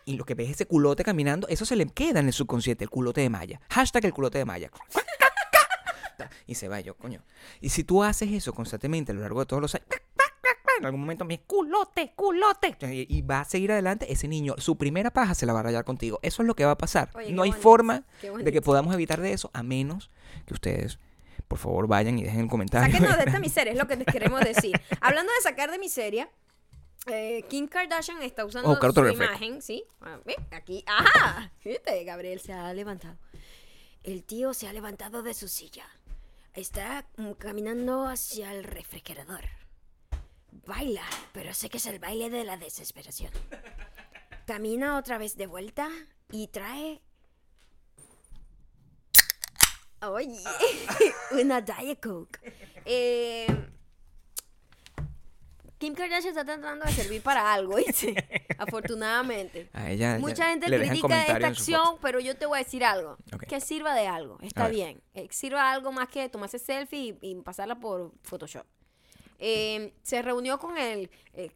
[0.05, 2.83] y lo que ves es ese culote caminando, eso se le queda en el subconsciente,
[2.85, 3.59] el culote de Maya.
[3.69, 4.71] Hashtag el culote de Maya.
[6.45, 7.21] Y se va yo, coño.
[7.61, 9.87] Y si tú haces eso constantemente a lo largo de todos los años,
[10.79, 12.75] en algún momento me culote, culote.
[12.81, 15.63] Y, y va a seguir adelante, ese niño, su primera paja se la va a
[15.63, 16.19] rayar contigo.
[16.21, 17.09] Eso es lo que va a pasar.
[17.15, 20.09] Oye, no hay bonito, forma de que podamos evitar de eso, a menos
[20.45, 20.99] que ustedes,
[21.47, 22.91] por favor, vayan y dejen el comentario.
[22.91, 24.79] Sáquenos de esta miseria, es lo que les queremos decir.
[25.01, 26.29] Hablando de sacar de miseria,
[27.07, 29.83] eh, Kim Kardashian está usando Oh, su imagen, ¿sí?
[30.01, 30.19] Ah,
[30.51, 33.17] Aquí, ajá, fíjate, Gabriel se ha levantado.
[34.03, 35.85] El tío se ha levantado de su silla.
[36.53, 39.41] Está mm, caminando hacia el refrigerador.
[40.65, 43.31] Baila, pero sé que es el baile de la desesperación.
[44.45, 45.89] Camina otra vez de vuelta
[46.31, 47.01] y trae...
[50.01, 50.43] Oye,
[51.31, 52.39] una Diet Coke.
[52.83, 53.47] Eh,
[55.83, 58.15] Kim Kardashian está tratando de servir para algo, ¿viste?
[58.57, 59.69] Afortunadamente.
[59.73, 63.17] A ella Mucha gente critica esta acción, pero yo te voy a decir algo.
[63.49, 64.37] Que sirva de algo.
[64.41, 65.01] Está bien.
[65.13, 68.65] Eh, sirva de algo más que tomarse selfie y, y pasarla por Photoshop.
[69.45, 71.09] Eh, se reunió con el...
[71.33, 71.51] eh,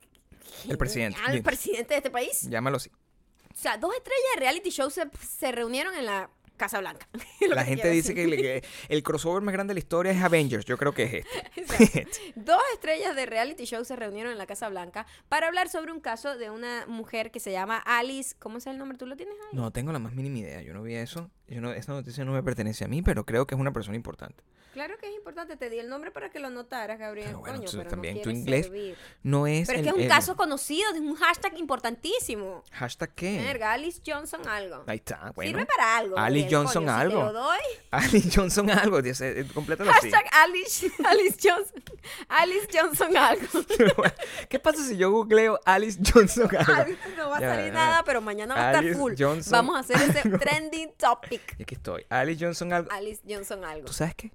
[0.68, 1.18] El presidente.
[1.26, 2.42] al presidente de este país.
[2.50, 2.90] Llámalo así.
[2.90, 7.08] O sea, dos estrellas de reality show se, se reunieron en la Casa Blanca.
[7.48, 10.66] La que gente dice que, el crossover más grande de la historia es Avengers.
[10.66, 11.14] Yo creo que es
[11.56, 11.84] Exacto.
[12.00, 12.34] este.
[12.36, 16.02] Dos estrellas de reality show se reunieron en la Casa Blanca para hablar sobre un
[16.02, 18.36] caso de una mujer que se llama Alice.
[18.38, 18.98] ¿Cómo es el nombre?
[18.98, 19.56] ¿Tú lo tienes ahí?
[19.58, 20.62] no tengo la más mínima idea.
[20.62, 21.32] Yo no vi eso.
[21.48, 23.96] Yo no, esa noticia no me pertenece a mí, pero creo que es una persona
[23.96, 24.44] importante.
[24.78, 25.58] Claro que es importante.
[25.58, 27.26] Te di el nombre para que lo notaras, Gabriel.
[27.30, 28.96] Pero bueno, Coño, entonces pero también no tu inglés servir.
[29.24, 29.66] No es.
[29.66, 32.64] Pero es que es un el- caso conocido, es un hashtag importantísimo.
[32.74, 33.40] ¿Hashtag qué?
[33.42, 34.84] Verga, Alice Johnson algo.
[34.86, 35.50] Ahí está, bueno.
[35.50, 36.16] Sirve para algo.
[36.16, 37.18] Alice Gabriel, Johnson coño, si algo.
[37.18, 37.60] te lo doy.
[37.92, 39.00] Alice Johnson algo.
[39.00, 40.12] eh, Complétalo así.
[40.12, 41.84] Hashtag Alice, Alice Johnson.
[42.30, 43.48] Alice Johnson algo.
[44.50, 46.74] ¿Qué pasa si yo googleo Alice Johnson algo?
[46.74, 47.72] Alice, no va a salir ya.
[47.74, 49.14] nada, pero mañana va a estar full.
[49.18, 51.56] Johnson Vamos a hacer ese trending topic.
[51.58, 52.06] Y aquí estoy.
[52.10, 52.92] Alice Johnson algo.
[52.92, 53.86] Alice Johnson algo.
[53.88, 54.32] ¿Tú sabes qué?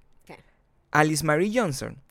[0.93, 2.01] Alice Marie Johnson.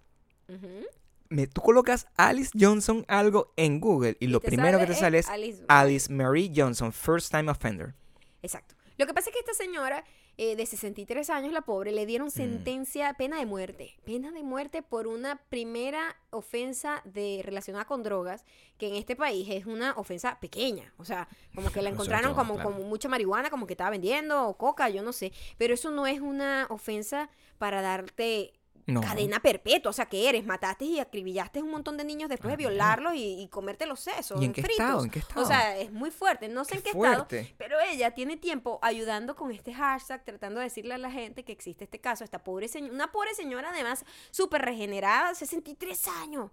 [1.30, 5.28] Me, tú colocas Alice Johnson algo en Google y lo primero que te sale, es
[5.28, 7.94] Alice- Alice Marie Johnson, first time offender.
[8.42, 8.74] Exacto.
[8.98, 10.04] Lo que pasa es que esta señora
[10.38, 12.06] eh, de 63 años, la pobre, le Mm.
[12.06, 13.96] dieron sentencia, pena de muerte.
[14.04, 18.44] Pena de muerte por una primera ofensa de relacionada con drogas,
[18.78, 20.92] que en este país es una ofensa pequeña.
[20.96, 21.90] O sea, como que la
[22.30, 22.70] encontraron como, claro.
[22.72, 25.32] como mucha marihuana, como que estaba vendiendo, o coca, yo no sé.
[25.58, 28.54] Pero eso no es una ofensa para darte
[28.86, 29.00] No.
[29.00, 29.90] cadena perpetua.
[29.90, 30.44] O sea, que eres?
[30.44, 34.00] Mataste y acribillaste a un montón de niños después de violarlos y, y comerte los
[34.00, 34.40] sesos.
[34.42, 34.80] ¿Y en qué fritos.
[34.80, 35.04] estado?
[35.04, 35.46] ¿En qué O estado?
[35.46, 36.48] sea, es muy fuerte.
[36.48, 37.38] No sé Qué en qué fuerte.
[37.40, 37.56] estado.
[37.58, 41.52] Pero ella tiene tiempo ayudando con este hashtag, tratando de decirle a la gente que
[41.52, 42.24] existe este caso.
[42.24, 46.50] Esta pobre señora, una pobre señora además súper regenerada, 63 años.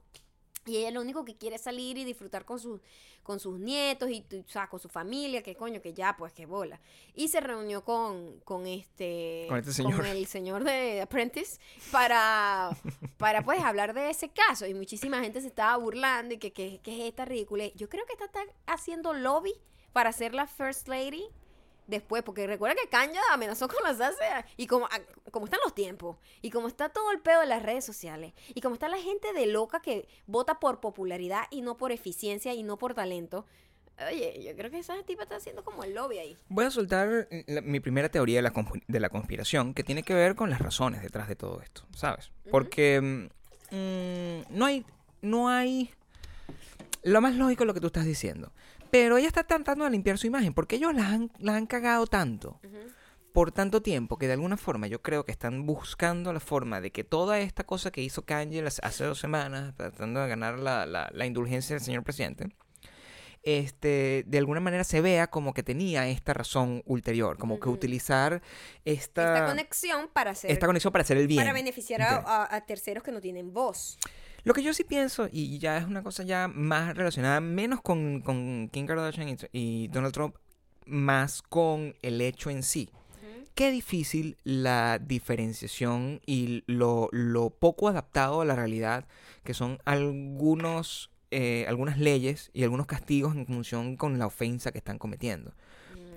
[0.65, 2.81] Y ella lo único que quiere es salir y disfrutar con sus,
[3.23, 6.45] con sus nietos y o sea, con su familia, que coño, que ya, pues que
[6.45, 6.79] bola.
[7.15, 10.05] Y se reunió con, con este Con este señor.
[10.05, 11.59] el señor de Apprentice
[11.91, 12.69] para,
[13.17, 14.65] para pues hablar de ese caso.
[14.67, 17.67] Y muchísima gente se estaba burlando y que, que, que es esta ridícula.
[17.75, 19.53] Yo creo que esta está haciendo lobby
[19.93, 21.25] para ser la First Lady
[21.89, 25.73] después, porque recuerda que Kanye amenazó con lanzarse a- y como, a- como están los
[25.75, 28.97] tiempos, y como está todo el pedo de las redes sociales, y como está la
[28.99, 33.45] gente de loca que vota por popularidad y no por eficiencia y no por talento.
[34.09, 36.37] Oye, yo creo que esa tipa está haciendo como el lobby ahí.
[36.47, 38.53] Voy a soltar eh, la- mi primera teoría de la,
[38.87, 42.31] de la conspiración, que tiene que ver con las razones detrás de todo esto, ¿sabes?
[42.49, 44.85] Porque mm, mm, no hay,
[45.21, 45.91] no hay,
[47.03, 48.51] lo más lógico es lo que tú estás diciendo,
[48.91, 52.07] pero ella está tratando de limpiar su imagen, porque ellos la han, la han cagado
[52.07, 52.59] tanto
[53.31, 56.91] por tanto tiempo que de alguna forma yo creo que están buscando la forma de
[56.91, 61.09] que toda esta cosa que hizo Kanye hace dos semanas, tratando de ganar la, la-
[61.13, 62.47] la indulgencia del señor presidente,
[63.43, 68.41] este, de alguna manera se vea como que tenía esta razón ulterior, como que utilizar
[68.83, 70.51] esta, Esta conexión para hacer...
[70.51, 71.39] esta conexión para hacer el bien.
[71.41, 73.97] para beneficiar a terceros que no tienen voz.
[74.43, 78.21] Lo que yo sí pienso, y ya es una cosa ya más relacionada, menos con,
[78.21, 80.35] con Kim Kardashian y, y Donald Trump,
[80.85, 82.89] más con el hecho en sí.
[83.55, 89.05] Qué difícil la diferenciación y lo, lo poco adaptado a la realidad
[89.43, 94.77] que son algunos, eh, algunas leyes y algunos castigos en función con la ofensa que
[94.77, 95.53] están cometiendo.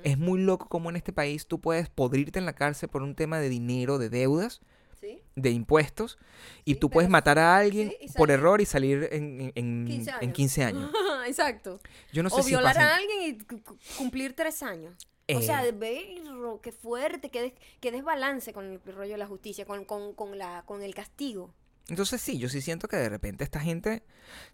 [0.04, 3.14] Es muy loco como en este país tú puedes podrirte en la cárcel por un
[3.16, 4.60] tema de dinero, de deudas,
[5.02, 5.20] ¿Sí?
[5.34, 6.16] de impuestos,
[6.64, 9.84] y Sí, tú puedes matar a alguien sí, por error y salir en, en- en-
[9.86, 10.32] 15 en años.
[10.34, 10.90] 15 años.
[11.26, 11.80] Exacto.
[12.12, 14.94] Yo no sé o si violar pasa- a alguien y cu- cu- cumplir tres años.
[15.28, 15.42] O Eh.
[15.42, 19.84] sea, berro, qué fuerte, qué, des- qué desbalance con el rollo de la justicia, con,
[19.84, 21.52] con, con, la, con el castigo.
[21.88, 24.02] Entonces sí, yo sí siento que de repente esta gente,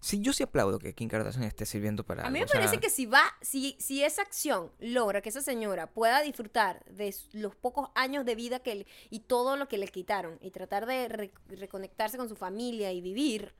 [0.01, 2.49] sí, yo sí aplaudo que Kim Kardashian esté sirviendo para A mí algo, me o
[2.49, 6.85] sea, parece que si va, si, si esa acción logra que esa señora pueda disfrutar
[6.87, 10.51] de los pocos años de vida que le- y todo lo que le quitaron y
[10.51, 13.55] tratar de re- reconectarse con su familia y vivir,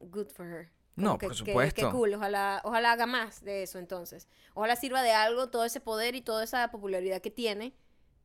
[0.00, 0.70] good for her.
[0.96, 1.86] Como No, que- por supuesto.
[1.90, 4.26] Que cool, ojalá, ojalá haga más de eso entonces.
[4.54, 7.72] Ojalá sirva de algo todo ese poder y toda esa popularidad que tiene,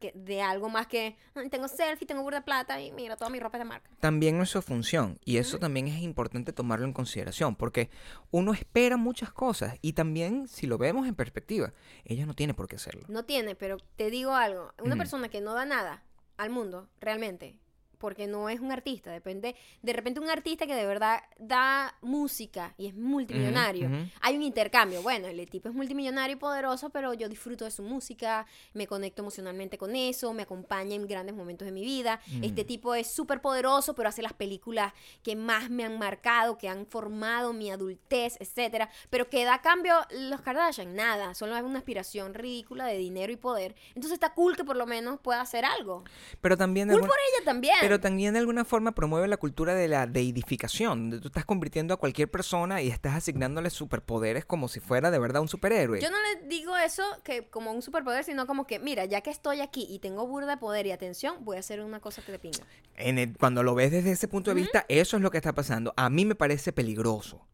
[0.04, 3.30] que de algo más que "Ay, tengo selfie, tengo burda de plata y mira, toda
[3.30, 3.90] mi ropa es de marca.
[4.02, 7.90] también es su función y eso también es importante tomarlo en consideración porque
[8.32, 12.68] uno espera muchas cosas y también si lo vemos en perspectiva, ella no tiene por
[12.68, 13.04] qué hacerlo.
[13.08, 16.04] No tiene, pero te digo algo, una persona que no da nada
[16.36, 17.60] al mundo, realmente,
[18.04, 22.74] porque no es un artista, depende, de repente un artista que de verdad da música
[22.78, 23.90] y es multimillonario,
[24.20, 27.82] hay un intercambio, bueno, el tipo es multimillonario y poderoso, pero yo disfruto de su
[27.82, 32.64] música, me conecto emocionalmente con eso, me acompaña en grandes momentos de mi vida, este
[32.66, 32.68] Mm.
[32.68, 34.92] tipo es súper poderoso, pero hace las películas
[35.24, 39.62] que más me han marcado, que han formado mi adultez, etcétera, pero que da a
[39.62, 44.34] cambio los Kardashian, nada, solo es una aspiración ridícula de dinero y poder, entonces está
[44.34, 46.04] cool que por lo menos pueda hacer algo,
[46.42, 49.74] Pero también cool alguna- por ella también, Pero también de alguna forma promueve la cultura
[49.76, 54.68] de la deidificación, donde tú estás convirtiendo a cualquier persona y estás asignándole superpoderes como
[54.68, 56.02] si fuera de verdad un superhéroe.
[56.02, 59.30] Yo no le digo eso que como un superpoder, sino como que, mira, ya que
[59.30, 62.32] estoy aquí y tengo burda de poder y atención, voy a hacer una cosa que
[62.32, 62.60] te pinga.
[62.96, 65.54] En el- cuando lo ves desde ese punto de vista, eso es lo que está
[65.54, 65.94] pasando.
[65.98, 67.46] A mí me parece peligroso.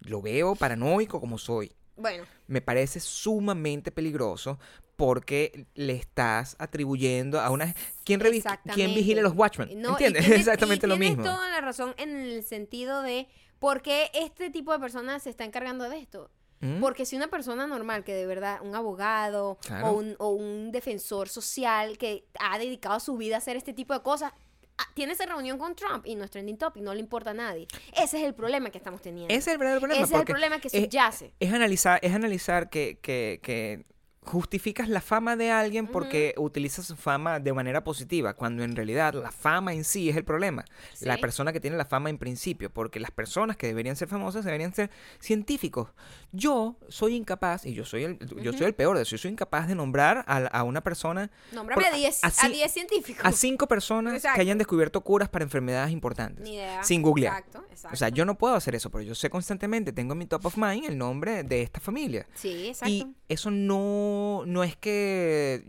[0.00, 1.72] Lo veo paranoico como soy.
[1.96, 4.58] Bueno, Me parece sumamente peligroso
[5.00, 7.74] porque le estás atribuyendo a una...
[8.04, 8.42] ¿Quién, revi-
[8.74, 9.80] ¿quién vigila los Watchmen?
[9.80, 10.24] No, ¿Entiendes?
[10.26, 11.24] tienes- Exactamente lo tienes mismo.
[11.32, 13.26] toda la razón en el sentido de
[13.58, 16.30] por qué este tipo de personas se está encargando de esto.
[16.60, 16.80] ¿Mm?
[16.80, 19.88] Porque si una persona normal, que de verdad, un abogado Claro.
[19.88, 23.94] o, un, o un defensor social que ha dedicado su vida a hacer este tipo
[23.94, 24.32] de cosas,
[24.76, 27.34] ah, tiene esa reunión con Trump y no es trending topic, no le importa a
[27.34, 27.66] nadie.
[27.94, 29.32] Ese es el problema que estamos teniendo.
[29.32, 30.04] Ese es el verdadero problema.
[30.04, 31.32] Ese es el problema que es- subyace.
[31.40, 33.86] es analizar, es analizar que, que, que
[34.22, 39.14] justificas la fama de alguien porque utiliza su fama de manera positiva, cuando en realidad
[39.14, 40.64] la fama en sí es el problema.
[41.00, 44.44] La persona que tiene la fama en principio, porque las personas que deberían ser famosas
[44.44, 45.88] deberían ser científicos.
[46.32, 49.30] Yo soy incapaz, y yo soy el, yo soy el peor de eso, yo soy
[49.32, 53.24] incapaz de nombrar a, a una persona, Nómbrame por- a 10 así- a 10 científicos.
[53.24, 54.36] a cinco personas Exacto.
[54.36, 56.44] que hayan descubierto curas para enfermedades importantes.
[56.44, 56.82] Ni idea.
[56.84, 57.38] Sin googlear.
[57.38, 57.94] Exacto, exacto.
[57.94, 60.44] O sea, yo no puedo hacer eso, pero yo sé constantemente, tengo en mi top
[60.46, 62.26] of mind el nombre de esta familia.
[62.34, 62.92] Sí, exacto.
[62.92, 65.64] Y eso no, no es que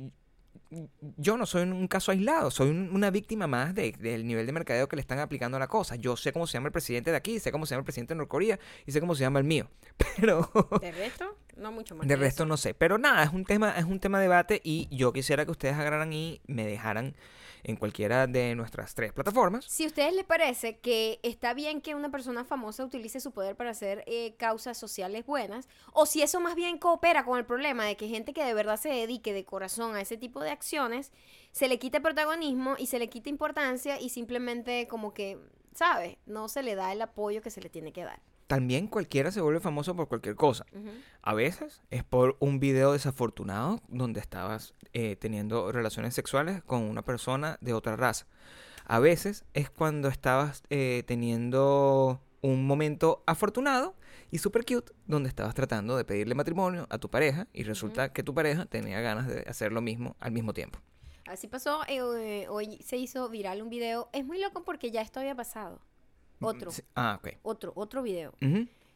[1.18, 4.54] yo no soy un caso aislado, soy un- una víctima más de- del nivel de
[4.54, 5.96] mercadeo que le están aplicando a la cosa.
[5.98, 8.14] Yo sé cómo se llama el presidente de aquí, sé cómo se llama el presidente
[8.14, 9.70] de Norcorea y sé cómo se llama el mío.
[10.18, 10.50] Pero
[10.82, 11.36] ¿De resto?
[11.58, 12.08] No mucho más.
[12.08, 12.48] De resto eso.
[12.48, 12.74] no sé.
[12.74, 15.76] Pero nada, es un tema, es un tema de debate y yo quisiera que ustedes
[15.76, 17.16] agarraran y me dejaran
[17.64, 19.66] en cualquiera de nuestras tres plataformas.
[19.66, 23.56] Si a ustedes les parece que está bien que una persona famosa utilice su poder
[23.56, 27.86] para hacer eh, causas sociales buenas, o si eso más bien coopera con el problema
[27.86, 31.12] de que gente que de verdad se dedique de corazón a ese tipo de acciones,
[31.52, 35.38] se le quite protagonismo y se le quite importancia y simplemente como que,
[35.74, 36.18] ¿sabes?
[36.26, 38.22] No se le da el apoyo que se le tiene que dar.
[38.52, 40.66] También cualquiera se vuelve famoso por cualquier cosa.
[41.22, 47.02] A veces es por un video desafortunado donde estabas eh, teniendo relaciones sexuales con una
[47.02, 48.28] persona de otra raza.
[48.84, 53.96] A veces es cuando estabas eh, teniendo un momento afortunado
[54.32, 58.22] y super cute donde estabas tratando de pedirle matrimonio a tu pareja y resulta que
[58.22, 60.78] tu pareja tenía ganas de hacer lo mismo al mismo tiempo.
[61.26, 64.10] Así pasó, eh, hoy se hizo viral un video.
[64.12, 65.80] Es muy loco porque ya esto había pasado.
[66.42, 66.72] Otro.
[66.96, 67.36] Ah, ok.
[67.44, 68.34] otro, otro video.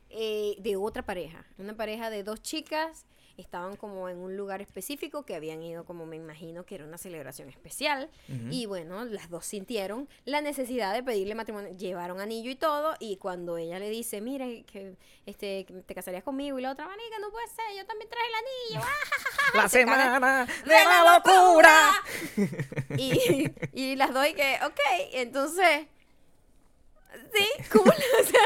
[0.10, 1.46] Eh, de otra pareja.
[1.58, 3.06] Una pareja de dos chicas.
[3.38, 6.98] Estaban como en un lugar específico que habían ido como me imagino que era una
[6.98, 8.10] celebración especial.
[8.50, 11.70] Y bueno, las dos sintieron la necesidad de pedirle matrimonio.
[11.76, 12.96] Llevaron anillo y todo.
[13.02, 16.58] Y cuando ella le dice, mira, que este, que te casarías conmigo.
[16.60, 18.36] Y la otra, manica, no puede ser, yo también traje el
[18.80, 18.88] anillo.
[18.88, 19.52] ah".
[19.54, 21.92] La Se semana de la locura.
[22.98, 24.80] y, y las doy que, ok,
[25.14, 25.88] entonces,
[27.34, 28.42] sí, cool, o sea,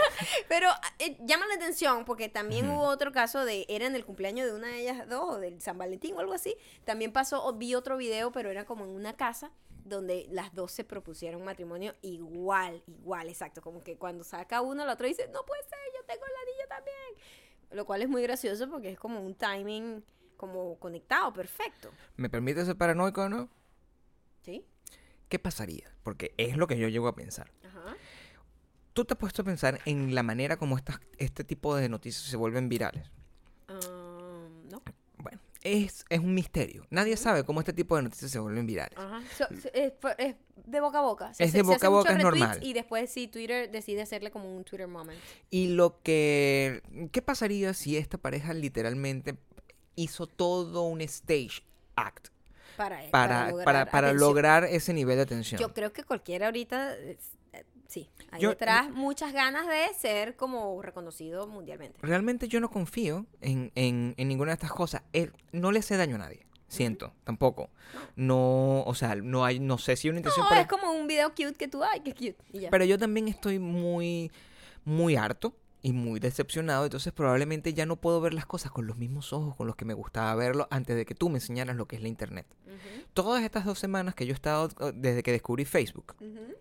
[0.47, 4.47] pero eh, llama la atención porque también hubo otro caso de, era en el cumpleaños
[4.47, 6.55] de una de ellas dos, o del San Valentín o algo así,
[6.85, 9.51] también pasó, vi otro video, pero era como en una casa
[9.85, 14.93] donde las dos se propusieron matrimonio igual, igual, exacto, como que cuando saca uno, la
[14.93, 18.69] otra dice, no puede ser, yo tengo el anillo también, lo cual es muy gracioso
[18.69, 20.03] porque es como un timing
[20.37, 23.49] como conectado, perfecto, ¿Me permite ser paranoico o no?
[24.41, 24.65] ¿sí?
[25.27, 25.91] ¿Qué pasaría?
[26.03, 27.51] Porque es lo que yo llego a pensar.
[27.63, 27.95] Ajá.
[28.99, 32.21] ¿Tú te has puesto a pensar en la manera como estas, este tipo de noticias
[32.25, 33.09] se vuelven virales?
[33.69, 34.81] Um, no.
[35.19, 36.85] Bueno, es, es un misterio.
[36.89, 38.99] Nadie sabe cómo este tipo de noticias se vuelven virales.
[38.99, 39.21] Ajá.
[39.37, 40.35] So- so- es, es
[40.65, 41.33] de boca a boca.
[41.33, 42.59] Se Es de se boca a boca, es normal.
[42.61, 45.17] Y después sí, Twitter decide hacerle como un Twitter moment.
[45.49, 46.81] Y lo que...
[47.13, 49.37] ¿Qué pasaría si esta pareja literalmente
[49.95, 51.63] hizo todo un stage
[51.95, 52.27] act
[52.75, 55.57] Para, para, lograr para, para lograr ese nivel de atención?
[55.57, 56.97] Yo creo que cualquiera ahorita,
[57.89, 61.97] sí, hay Yo- detrás muchas ganas de ser como reconocido mundialmente.
[62.01, 65.01] Realmente yo no confío en, en- en ninguna de estas cosas.
[65.51, 66.45] No le hace daño a nadie.
[66.69, 67.71] Siento, tampoco.
[68.15, 71.07] No, o sea, no hay, no sé si una intención No, para- es como un
[71.07, 72.37] video cute que tú, ay, qué cute.
[72.53, 72.69] Y ya.
[72.69, 74.31] Pero yo también estoy muy,
[74.85, 76.83] muy harto y muy decepcionado.
[76.83, 79.85] Entonces probablemente ya no puedo ver las cosas con los mismos ojos con los que
[79.85, 82.45] me gustaba verlo antes de que tú me enseñaras lo que es la internet.
[83.15, 86.53] Todas estas dos semanas que yo he estado eh, desde que descubrí Facebook ujú.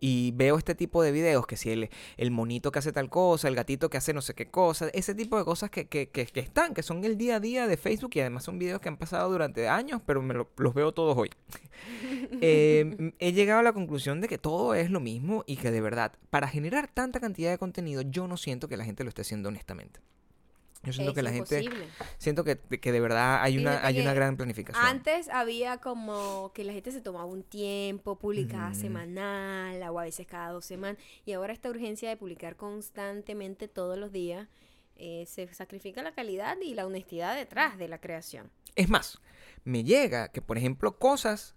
[0.00, 3.48] Y veo este tipo de videos, que si el, el monito que hace tal cosa,
[3.48, 6.26] el gatito que hace no sé qué cosa, ese tipo de cosas que, que, que,
[6.26, 8.88] que están, que son el día a día de Facebook y además son videos que
[8.88, 11.30] han pasado durante años, pero me lo- los veo todos hoy.
[12.40, 15.70] Eh, m- he llegado a la conclusión de que todo es lo mismo y que
[15.70, 19.08] de verdad, para generar tanta cantidad de contenido, yo no siento que la gente lo
[19.08, 20.00] esté haciendo honestamente.
[20.88, 21.60] Yo siento Es que la gente,
[22.18, 24.84] siento que, que de verdad hay una, hay una gran planificación.
[24.84, 30.26] Antes había como que la gente se tomaba un tiempo, publicaba semanal o a veces
[30.26, 30.98] cada dos semanas.
[31.24, 34.48] Y ahora esta urgencia de publicar constantemente todos los días
[34.96, 38.50] eh, se sacrifica la calidad y la honestidad detrás de la creación.
[38.74, 39.18] Es más,
[39.64, 41.54] me llega que, por ejemplo, cosas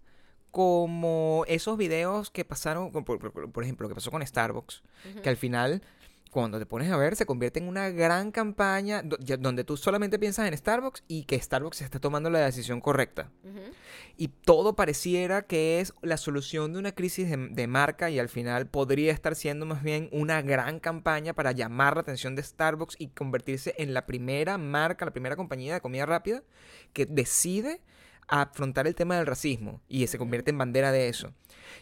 [0.51, 4.84] como esos videos que pasaron, por, por- por ejemplo, que pasó con Starbucks,
[5.23, 5.82] que al final,
[6.32, 10.47] cuando te pones a ver, se convierte en una gran campaña donde tú solamente piensas
[10.47, 13.29] en Starbucks y que Starbucks está tomando la decisión correcta.
[13.43, 13.59] Ujú.
[14.15, 18.29] Y todo pareciera que es la solución de una crisis de, de marca y al
[18.29, 22.95] final podría estar siendo más bien una gran campaña para llamar la atención de Starbucks
[22.97, 26.43] y convertirse en la primera marca, la primera compañía de comida rápida
[26.93, 27.82] que decide
[28.29, 31.34] afrontar el tema del racismo y se convierte en bandera de eso.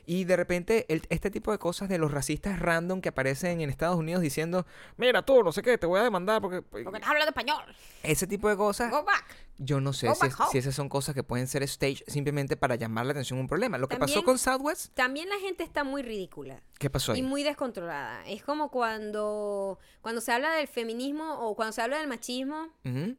[0.05, 3.69] Y de repente el- este tipo de cosas de los racistas random que aparecen en
[3.69, 4.65] Estados Unidos diciendo,
[4.97, 6.61] mira tú, no sé qué, te voy a demandar porque...
[6.61, 7.63] Porque estás hablando español.
[8.03, 9.25] Ese tipo de cosas Go back.
[9.57, 10.49] yo no sé Go si, back home.
[10.51, 13.47] si esas son cosas que pueden ser stage simplemente para llamar la atención a un
[13.47, 13.77] problema.
[13.77, 16.61] Lo que pasó con Southwest, También la gente está muy ridícula.
[16.77, 17.19] ¿qué pasó ahí?
[17.19, 18.25] Y muy descontrolada.
[18.25, 23.15] Es como cuando, cuando se habla del feminismo o cuando se habla del machismo Ujú.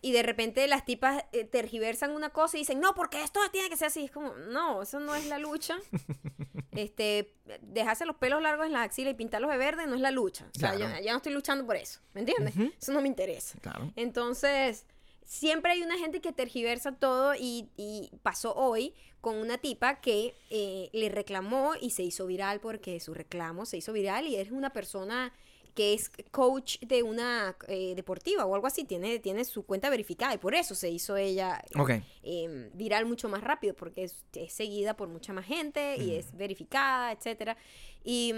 [0.00, 3.68] Y de repente las tipas eh, tergiversan una cosa y dicen, no, porque esto tiene
[3.68, 4.04] que ser así.
[4.04, 5.76] Es como, no, eso no es la lucha.
[6.72, 10.10] este, dejarse los pelos largos en la axila y pintarlos de verde no es la
[10.10, 10.46] lucha.
[10.54, 10.96] O sea, Claro.
[10.98, 12.00] yo, yo no estoy luchando por eso.
[12.14, 12.54] ¿Me entiendes?
[12.80, 13.58] Eso no me interesa.
[13.60, 13.92] Claro.
[13.96, 14.84] Entonces,
[15.24, 20.36] siempre hay una gente que tergiversa todo y, y pasó hoy con una tipa que
[20.50, 24.50] eh, le reclamó y se hizo viral porque su reclamo se hizo viral y es
[24.52, 25.32] una persona
[25.78, 30.34] que es coach de una eh, deportiva o algo así, tiene, tiene su cuenta verificada
[30.34, 31.90] y por eso se hizo ella eh, Ok.
[32.24, 36.18] em, viral mucho más rápido porque es, es seguida por mucha más gente y Mm.
[36.18, 37.56] es verificada, etcétera.
[38.02, 38.34] Y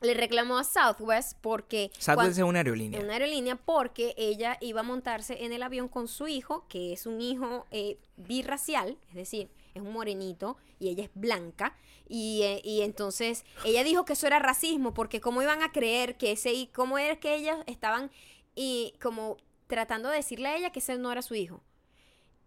[0.00, 2.98] le reclamó a Southwest porque Southwest es una aerolínea.
[3.00, 7.04] una aerolínea porque ella iba a montarse en el avión con su hijo, que es
[7.04, 11.76] un hijo eh, birracial, es decir, es un morenito y ella es blanca.
[12.08, 16.16] Y, eh, y entonces ella dijo que eso era racismo, porque cómo iban a creer
[16.16, 18.10] que ese, hi- cómo era que ellas estaban
[18.54, 21.62] y como tratando de decirle a ella que ese no era su hijo.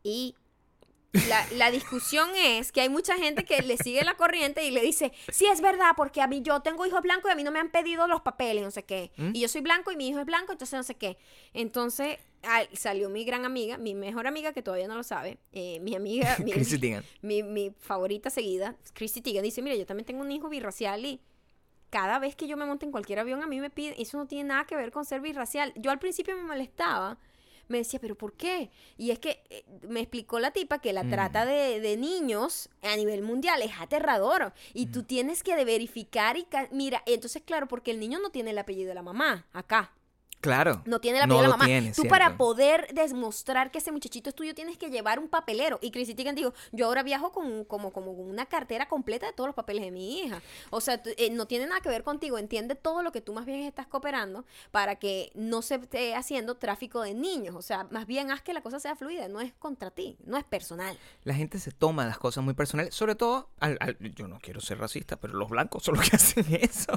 [0.04, 0.36] Y
[1.28, 4.82] la, la discusión es que hay mucha gente que le sigue la corriente y le
[4.82, 7.52] dice, sí es verdad, porque a mí yo tengo hijos blancos y a mí no
[7.52, 9.12] me han pedido los papeles, no sé qué.
[9.18, 9.32] ¿Mm?
[9.34, 11.18] Y yo soy blanco y mi hijo es blanco, entonces no sé qué.
[11.54, 12.20] Entonces
[12.74, 16.38] salió mi gran amiga, mi mejor amiga que todavía no lo sabe, eh, mi amiga,
[16.44, 17.04] mi, Chrissy Teigen.
[17.22, 21.20] mi, mi favorita seguida, Christy Teigen, dice, mira, yo también tengo un hijo birracial y
[21.90, 24.28] cada vez que yo me monte en cualquier avión a mí me piden, eso no
[24.28, 25.74] tiene nada que ver con ser birracial.
[25.76, 27.18] Yo al principio me molestaba,
[27.70, 28.70] me decía, pero ¿por qué?
[28.98, 31.10] Y es que eh, me explicó la tipa que la Mm.
[31.10, 36.46] trata de, de niños a nivel mundial es aterrador y tú tienes que verificar y
[36.72, 39.92] mira, entonces claro, porque el niño no tiene el apellido de la mamá acá.
[40.42, 40.82] Claro.
[40.86, 41.66] No tiene la No apellido de la mamá.
[41.66, 42.10] tiene, Tú cierto.
[42.10, 45.80] para poder demostrar que ese muchachito es tuyo tienes que llevar un papelero.
[45.82, 49.34] Y Chrissy Teigen dijo, yo ahora viajo con como, como con una cartera completa de
[49.34, 50.42] todos los papeles de mi hija.
[50.70, 52.38] O sea, eh, no tiene nada que ver contigo.
[52.38, 56.56] Entiende todo lo que tú más bien estás cooperando para que no se esté haciendo
[56.56, 57.56] tráfico de niños.
[57.56, 59.28] O sea, más bien haz que la cosa sea fluida.
[59.28, 60.98] No es contra ti, no es personal.
[61.24, 64.62] La gente se toma las cosas muy personales, sobre todo, al- al- yo no quiero
[64.62, 66.94] ser racista, pero los blancos son los que hacen eso.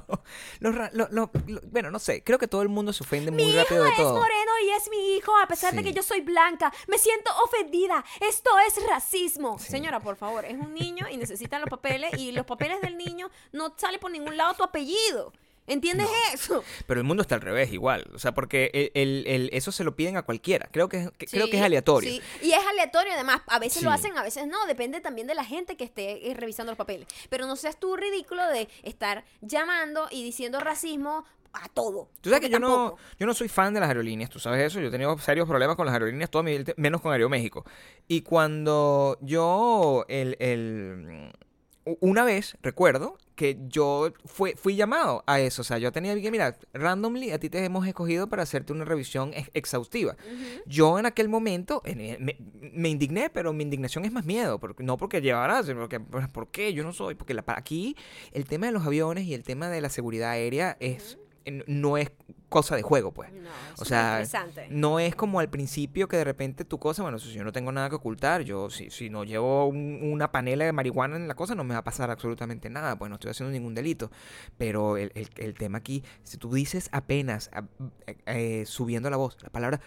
[0.60, 3.29] Los ra- lo- lo- lo- bueno, no sé, creo que todo el mundo se ofende
[3.30, 6.20] mi rápido hijo es moreno y es mi hijo, a pesar de que yo soy
[6.20, 6.72] blanca.
[6.88, 8.04] Me siento ofendida.
[8.20, 9.58] Esto es racismo.
[9.58, 9.70] Sí.
[9.70, 13.30] Señora, por favor, es un niño y necesitan los papeles y los papeles del niño
[13.52, 15.32] no sale por ningún lado tu apellido.
[15.66, 16.64] ¿Entiendes eso?
[16.88, 19.84] Pero el mundo está al revés igual, o sea, porque el, el- el- eso se
[19.84, 20.68] lo piden a cualquiera.
[20.72, 22.10] Creo que, es- que- creo que es aleatorio.
[22.10, 22.20] sí.
[22.42, 23.42] Y es aleatorio además.
[23.46, 24.66] A veces lo hacen, a veces no.
[24.66, 27.06] Depende también de la gente que esté eh, revisando los papeles.
[27.28, 32.10] Pero no seas tú ridículo de estar llamando y diciendo racismo a todo.
[32.20, 34.80] Tú sabes que yo no, yo no soy fan de las aerolíneas, tú sabes eso.
[34.80, 37.64] Yo he tenido serios problemas con las aerolíneas toda mi vida, menos con Aeroméxico.
[38.08, 41.32] Y cuando yo, el, el-
[41.86, 45.62] u- una vez, recuerdo que yo fue, fui llamado a eso.
[45.62, 48.84] O sea, yo tenía que, mira, randomly a ti te hemos escogido para hacerte una
[48.84, 50.14] revisión ex- exhaustiva.
[50.26, 50.62] Ujú.
[50.66, 52.36] Yo en aquel momento en- eh, me,
[52.74, 56.28] me indigné, pero mi indignación es más miedo, porque, no porque llevara, sino porque, pues,
[56.28, 56.74] ¿por qué?
[56.74, 57.96] Yo no soy, porque la- aquí
[58.32, 61.16] el tema de los aviones y el tema de la seguridad aérea es
[61.66, 62.10] no es
[62.48, 63.32] cosa de juego, pues.
[63.32, 63.38] No,
[63.74, 64.18] es O sea,
[64.70, 67.70] no es como al principio que de repente tu cosa, bueno, si yo no tengo
[67.72, 71.34] nada que ocultar, yo si, si no llevo un- una panela de marihuana en la
[71.34, 74.10] cosa, no me va a pasar absolutamente nada, pues no estoy haciendo ningún delito.
[74.58, 77.64] Pero el, el- el tema aquí, si tú dices apenas a-
[78.26, 79.80] eh, subiendo la voz la palabra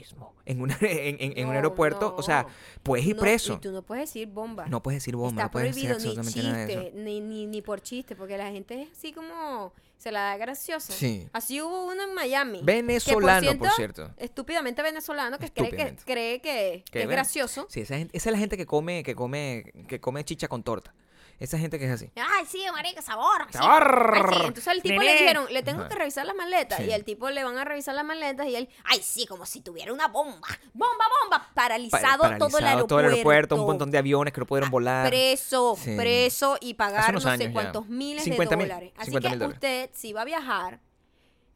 [0.00, 2.46] terrorismo en, una, en, en- en un No, aeropuerto, o sea,
[2.82, 3.54] puedes ir No, preso.
[3.54, 4.66] y tú no puedes decir bomba.
[4.66, 6.82] No puedes decir bomba, Está no puedes decir prohibido ni absolutamente nada de eso.
[6.82, 10.36] chiste, ni, ni, ni por chiste, porque la gente es así como se la da
[10.36, 10.92] graciosa.
[10.92, 11.26] Sí.
[11.32, 12.60] Así hubo uno en Miami.
[12.62, 14.10] Venezolano, que, por cierto.
[14.18, 17.66] Estúpidamente venezolano que cree que, cree que, es gracioso.
[17.70, 20.62] Sí, esa, gente- esa es la gente que come, que come, que come chicha con
[20.62, 20.94] torta.
[21.38, 22.10] Esa gente que es así.
[22.16, 23.46] Ay, sí, marica, sabor.
[23.50, 23.58] sí.
[23.58, 24.12] ¡Sabor!
[24.14, 24.36] Ay, sí.
[24.46, 25.88] Entonces al tipo le dijeron, le tengo Ajá.
[25.90, 26.78] que revisar las maletas.
[26.78, 26.84] Sí.
[26.84, 29.60] Y al tipo le van a revisar las maletas y él, ay, sí, como si
[29.60, 30.48] tuviera una bomba.
[30.72, 31.50] Bomba, bomba.
[31.54, 32.86] Paralizado, Pa- todo el aeropuerto.
[32.86, 35.08] todo el aeropuerto, un montón de aviones que no pudieron volar.
[35.08, 35.94] Preso, Sí.
[35.96, 37.52] preso y pagar no sé años ya.
[37.52, 38.92] cuántos miles 50 de dólares.
[38.96, 40.80] Así 50 que usted, si va a viajar,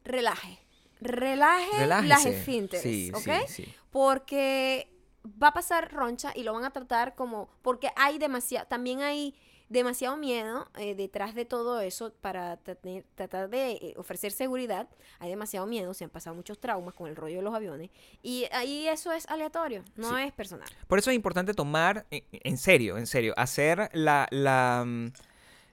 [0.03, 0.59] relaje.
[0.99, 2.07] Relaje Relájese.
[2.07, 3.47] las esfínteres, Sí, ¿ok?
[3.47, 3.73] sí, sí.
[3.89, 4.93] Porque
[5.41, 7.49] va a pasar roncha y lo van a tratar como...
[7.63, 8.67] Porque hay demasiado...
[8.67, 9.35] También hay
[9.71, 14.89] demasiado miedo eh, detrás de todo eso para tratar- tratar de eh, ofrecer seguridad.
[15.19, 17.89] Hay demasiado miedo, se han pasado muchos traumas con el rollo de los aviones.
[18.21, 20.23] Y ahí eso es aleatorio, no Sí.
[20.23, 20.67] es personal.
[20.87, 25.07] Por eso es importante tomar, en- en serio, en serio, hacer la, la, mm,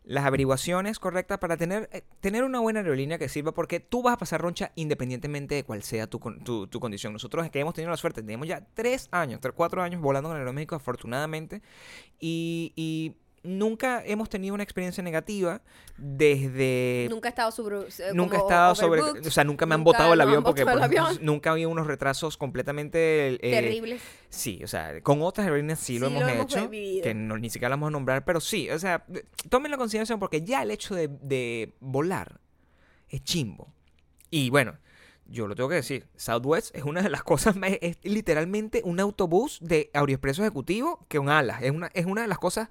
[0.05, 4.14] las averiguaciones correctas para tener, eh, tener una buena aerolínea que sirva, porque tú vas
[4.14, 7.12] a pasar roncha independientemente de cuál sea tu, tu, tu condición.
[7.12, 10.38] Nosotros que hemos tenido la suerte, tenemos ya tres años, tres, cuatro años volando con
[10.38, 11.61] Aeroméxico, afortunadamente,
[12.20, 13.16] y, y
[13.49, 15.62] nunca hemos tenido una experiencia negativa
[15.96, 17.78] desde Nunca he estado sobre...
[17.78, 20.68] eh, Nunca he estado sobre, o sea, nunca me han botado el avión porque el
[20.68, 21.18] por- avión.
[21.22, 24.03] nunca había unos retrasos completamente eh, Terribles.
[24.28, 27.70] Sí, o sea, con otras aerolíneas sí, lo hemos lo hecho, que no, ni siquiera
[27.70, 29.05] la vamos a nombrar, pero sí, o sea,
[29.49, 32.40] tómenlo en consideración porque ya el hecho de, de volar
[33.09, 33.72] es chimbo.
[34.30, 34.76] Y bueno,
[35.26, 39.01] yo lo tengo que decir, Southwest es una de las cosas más, es literalmente un
[39.01, 42.68] autobús de Aeroexpreso ejecutivo que un alas, es una, es una de las cosas...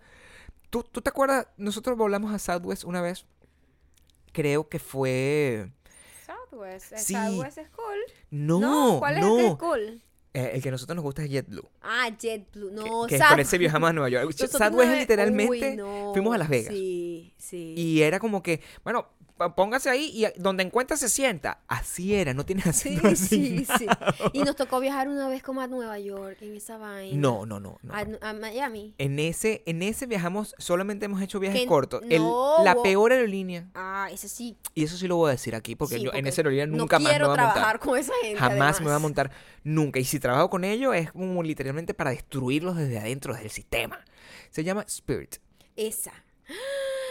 [0.69, 1.47] ¿Tú, ¿Tú te acuerdas?
[1.57, 3.25] Nosotros volamos a Southwest una vez,
[4.33, 5.71] creo que fue
[6.25, 6.97] Southwest.
[6.97, 7.13] Sí.
[7.13, 7.99] Southwest es cool.
[8.31, 9.37] No, ¿cuál es no.
[9.37, 10.01] el que es cool?
[10.33, 11.67] Eh, el que a nosotros nos gusta es JetBlue.
[11.81, 12.71] Ah, JetBlue.
[12.71, 14.31] No, que, que con ese viajamos a Nueva York.
[14.35, 15.71] Southwest es literalmente.
[15.71, 16.73] Uy, no, Fuimos a Las Vegas.
[16.73, 17.73] Sí, sí.
[17.75, 19.07] Y era como que, bueno,
[19.55, 21.61] póngase ahí y donde encuentra se sienta.
[21.67, 23.65] Así era, no tienes Sí, asiento sí, sí.
[23.69, 24.13] asignado.
[24.33, 27.17] Y nos tocó viajar una vez como a Nueva York en esa vaina.
[27.19, 27.79] No, no, no.
[27.81, 27.93] no.
[27.93, 28.93] A, a Miami.
[28.97, 32.01] En ese, en ese viajamos, solamente hemos hecho viajes Que cortos.
[32.09, 34.57] El- no, la peor aerolínea, Ah, ese sí.
[34.75, 36.77] y eso sí lo voy a decir aquí, porque sí, yo en esa aerolínea no
[36.77, 37.79] nunca más me voy a trabajar montar.
[37.79, 38.39] con esa gente.
[38.39, 39.31] Jamás me voy a montar
[39.63, 39.99] nunca.
[39.99, 44.03] Y si trabajo con ellos es como literalmente para destruirlos desde adentro del sistema.
[44.49, 45.35] Se llama Spirit.
[45.75, 46.11] Esa.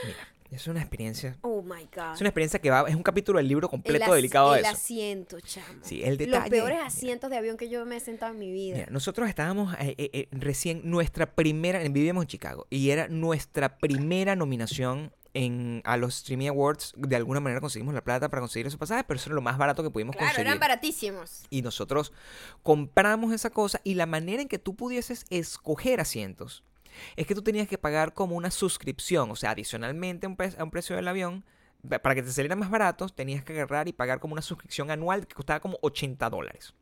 [0.04, 0.16] Mira,
[0.50, 1.36] es una experiencia.
[1.42, 2.14] Oh my God.
[2.14, 4.58] Es una experiencia que va, es un capítulo del libro El completo as- dedicado a
[4.58, 4.74] el eso.
[4.74, 5.66] asiento, chamo.
[5.82, 6.50] Sí, el Los detalle.
[6.50, 8.76] peores asientos de avión que yo me he sentado en mi vida.
[8.76, 13.78] Mira, nosotros estábamos eh, eh, eh, recién, nuestra primera, vivíamos en Chicago, y era nuestra
[13.78, 16.94] primera nominación en, a los Streaming Awards.
[16.96, 19.58] De alguna manera conseguimos la plata para conseguir esos pasajes, pero eso era lo más
[19.58, 20.46] barato que pudimos claro, conseguir.
[20.46, 21.42] eran baratísimos.
[21.50, 22.12] Y nosotros
[22.62, 26.64] compramos esa cosa y la manera en que tú pudieses escoger asientos
[27.16, 30.96] es que tú tenías que pagar como una suscripción, o sea, adicionalmente a un, precio
[30.96, 31.44] del avión,
[31.88, 34.90] pa- para que te salieran más baratos, tenías que agarrar y pagar como una suscripción
[34.90, 36.74] anual que costaba como 80 dólares.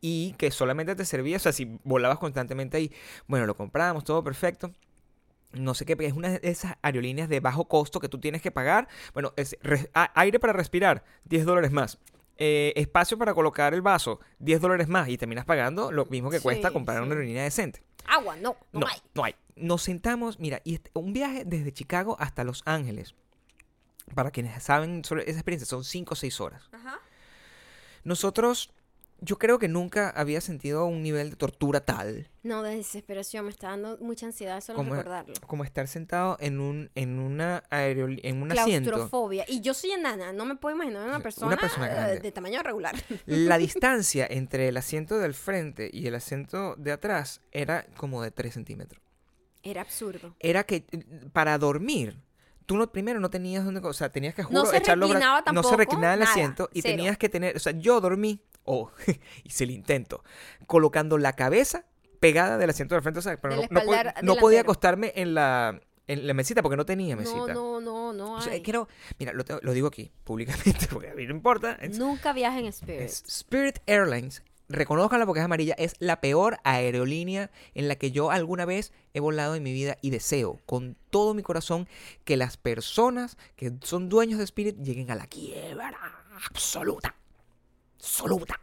[0.00, 2.92] Y que solamente te servía, o sea, si volabas constantemente ahí,
[3.28, 4.72] bueno, lo comprábamos, todo perfecto.
[5.52, 8.50] No sé qué, es una de esas aerolíneas de bajo costo que tú tienes que
[8.50, 8.88] pagar.
[9.14, 9.56] Bueno, es
[10.14, 11.98] aire para respirar, 10 dólares más.
[12.44, 15.08] Eh, espacio para colocar el vaso, 10 dólares más.
[15.08, 17.02] Y terminas pagando lo mismo que cuesta comprar sí.
[17.04, 17.84] una aerolínea decente.
[18.08, 18.98] Agua, no, no, No, hay.
[19.14, 19.36] no hay.
[19.54, 23.14] Nos sentamos, mira, y este- un viaje desde Chicago hasta Los Ángeles.
[24.16, 26.68] Para quienes saben sobre esa experiencia, son 5 o 6 horas.
[26.72, 26.98] Ajá.
[28.02, 28.72] Nosotros,
[29.24, 33.50] yo creo que nunca había sentido un nivel de tortura tal No, de desesperación, me
[33.52, 35.32] está dando mucha ansiedad solo como, recordarlo.
[35.46, 38.90] como estar sentado en un, en una aerol- en un asiento.
[38.90, 39.44] Claustrofobia.
[39.46, 42.94] Y yo soy enana, no me puedo imaginar una persona, persona eh, de tamaño regular.
[43.26, 48.32] La distancia entre el asiento del frente y el asiento de atrás era como de
[48.32, 49.00] 3 centímetros.
[49.62, 50.34] Era absurdo.
[50.40, 52.16] Era que eh, para dormir,
[52.66, 55.08] tú no, primero no tenías donde, o sea, tenías que No juro, se echar los
[55.10, 56.96] bra- reclinaba no tampoco, se reclinaba el nada, asiento y cero.
[56.96, 58.90] tenías que tener, o sea, yo dormí, o
[59.44, 60.22] hice el intento,
[60.66, 61.84] colocando la cabeza
[62.20, 65.80] pegada del asiento del frente, o sea, pero no, no no podía acostarme en la,
[66.06, 67.52] en la mesita porque no tenía mesita.
[67.52, 68.62] No, no, no, no O sea, hay.
[68.62, 68.88] quiero,
[69.18, 71.78] mira, lo, lo digo aquí públicamente porque a mí no importa.
[71.94, 73.08] Nunca viaje en Spirit.
[73.08, 74.42] Spirit Airlines,
[74.72, 79.20] reconozcanla porque es amarilla, es la peor aerolínea en la que yo alguna vez he
[79.20, 81.88] volado en mi vida y deseo con todo mi corazón
[82.24, 85.94] que las personas que son dueños de Spirit lleguen a la quiebra
[86.44, 87.14] absoluta.
[87.96, 88.60] Absoluta.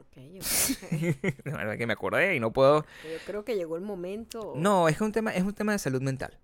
[0.00, 0.40] Ok, yo,
[0.88, 2.84] creo que, La verdad que me acordé y no puedo.
[3.04, 4.52] yo creo que llegó el momento.
[4.56, 6.38] No, es que un tema, es un tema de salud mental.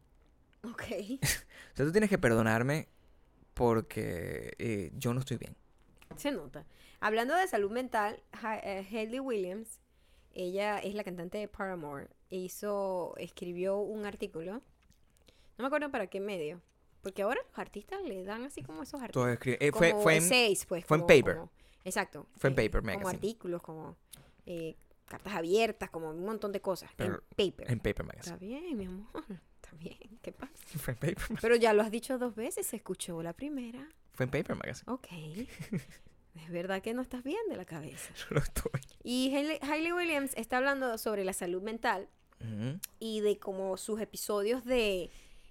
[0.64, 0.82] Ok.
[1.72, 2.86] O sea, tú tienes que perdonarme
[3.54, 5.56] porque eh, yo no estoy bien.
[6.16, 6.66] Se nota.
[7.04, 8.22] Hablando de salud mental,
[8.62, 9.80] eh, Hayley Williams,
[10.34, 14.62] ella es la cantante de Paramore, hizo, escribió un artículo, no
[15.58, 16.60] me acuerdo para qué medio,
[17.02, 19.36] porque ahora los artistas le dan así como esos artículos.
[19.44, 20.64] Eh, fue, como fue en, pues.
[20.66, 21.36] fue en como- Paper.
[21.38, 21.50] como-
[21.84, 22.26] exacto.
[22.36, 23.16] Fue en eh, Paper Como Magazine.
[23.16, 23.96] artículos, como
[24.46, 24.76] eh,
[25.06, 26.90] cartas abiertas, como un montón de cosas.
[26.96, 27.68] Pero en Paper.
[27.70, 28.34] en Paper Magazine.
[28.34, 29.08] Está bien, mi amor.
[29.60, 29.98] Está bien.
[30.22, 30.52] ¿Qué pasa?
[30.78, 33.88] Fue en Paper, Pero ya lo has dicho dos veces, se escuchó la primera.
[34.12, 34.92] fue en Paper Magazine.
[34.92, 35.08] Ok.
[36.34, 38.12] es verdad que no estás bien de la cabeza.
[38.16, 38.80] Yo lo estoy.
[39.02, 42.08] Y Hailey Williams está hablando sobre la salud mental
[42.98, 45.10] y de como sus episodios de,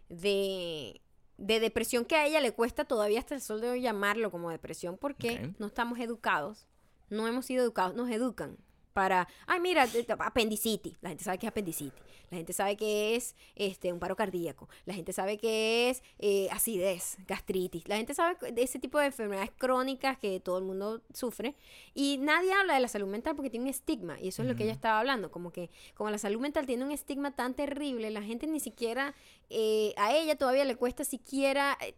[0.09, 0.99] de,
[1.37, 4.49] de depresión que a ella le cuesta todavía hasta el sol de hoy llamarlo como
[4.49, 6.67] depresión porque no estamos educados,
[7.09, 8.57] no hemos sido educados, nos educan
[8.93, 13.15] para, ay mira, te- apendicitis, la gente sabe que es apendicitis, la gente sabe que
[13.15, 18.13] es este, un paro cardíaco, la gente sabe que es eh, acidez, gastritis, la gente
[18.13, 21.55] sabe de ese tipo de enfermedades crónicas que todo el mundo sufre.
[21.93, 24.19] Y nadie habla de la salud mental porque tiene un estigma.
[24.19, 26.85] Y eso es lo que ella estaba hablando, como que como la salud mental tiene
[26.85, 29.13] un estigma tan terrible, la gente ni siquiera,
[29.49, 31.77] eh, a ella todavía le cuesta siquiera...
[31.81, 31.95] eh,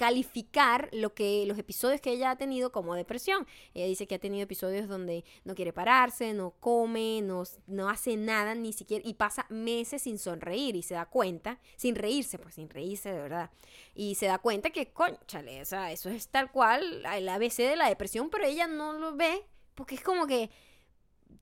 [0.00, 3.46] calificar lo que los episodios que ella ha tenido como depresión.
[3.74, 8.16] Ella dice que ha tenido episodios donde no quiere pararse, no come, no, no hace
[8.16, 12.54] nada, ni siquiera, y pasa meses sin sonreír y se da cuenta, sin reírse, pues
[12.54, 13.50] sin reírse de verdad,
[13.94, 17.76] y se da cuenta que, conchale, o sea, eso es tal cual el ABC de
[17.76, 19.44] la depresión, pero ella no lo ve
[19.74, 20.50] porque es como que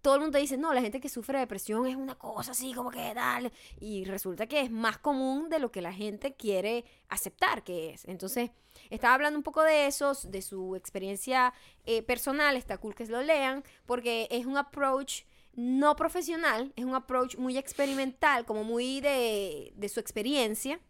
[0.00, 2.72] todo el mundo dice, no, la gente que sufre de depresión es una cosa así
[2.72, 3.52] como que tal.
[3.80, 8.04] Y resulta que es más común de lo que la gente quiere aceptar que es.
[8.06, 8.50] Entonces,
[8.90, 11.52] estaba hablando un poco de eso, de su experiencia
[11.84, 12.56] eh, personal.
[12.56, 15.24] Está cool que lo lean, porque es un approach
[15.54, 20.80] no profesional, es un approach muy experimental, como muy de, de su experiencia.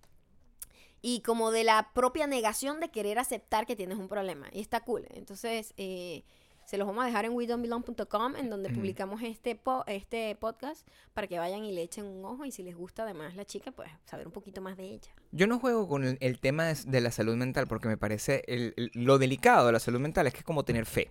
[1.00, 4.48] y como de la propia negación de querer aceptar que tienes un problema.
[4.52, 5.06] Y está cool.
[5.10, 6.24] Entonces, eh,
[6.68, 11.26] se los vamos a dejar en wedon'tbelong.com en donde publicamos este, po- este podcast para
[11.26, 13.88] que vayan y le echen un ojo y si les gusta además la chica, pues
[14.04, 15.10] saber un poquito más de ella.
[15.32, 18.42] Yo no juego con el, el tema de, de la salud mental porque me parece
[18.46, 21.10] el- el- lo delicado de la salud mental es que es como tener fe.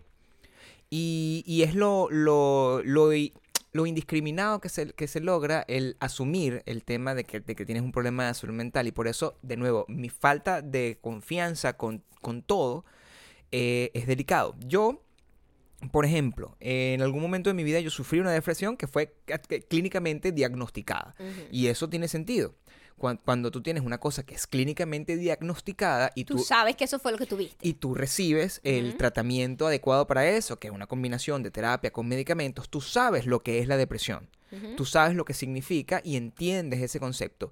[0.90, 3.10] Y, y es lo, lo, lo,
[3.72, 7.66] lo indiscriminado que se, que se logra el asumir el tema de que, de que
[7.66, 8.88] tienes un problema de salud mental.
[8.88, 12.86] Y por eso, de nuevo, mi falta de confianza con, con todo
[13.52, 14.56] eh, es delicado.
[14.60, 15.02] Yo,
[15.92, 19.14] por ejemplo, en algún momento de mi vida yo sufrí una depresión que fue
[19.70, 21.16] clínicamente diagnosticada.
[21.52, 22.56] Y eso tiene sentido.
[22.98, 26.84] Cuan- Cuando, tú tienes una cosa que es clínicamente diagnosticada y Tú tú, sabes que
[26.86, 27.68] eso fue lo que tuviste.
[27.68, 32.08] y tú recibes el tratamiento adecuado para eso, que es una combinación de terapia con
[32.08, 34.30] medicamentos, tú sabes lo que es la depresión.
[34.78, 37.52] Tú sabes lo que significa y entiendes ese concepto.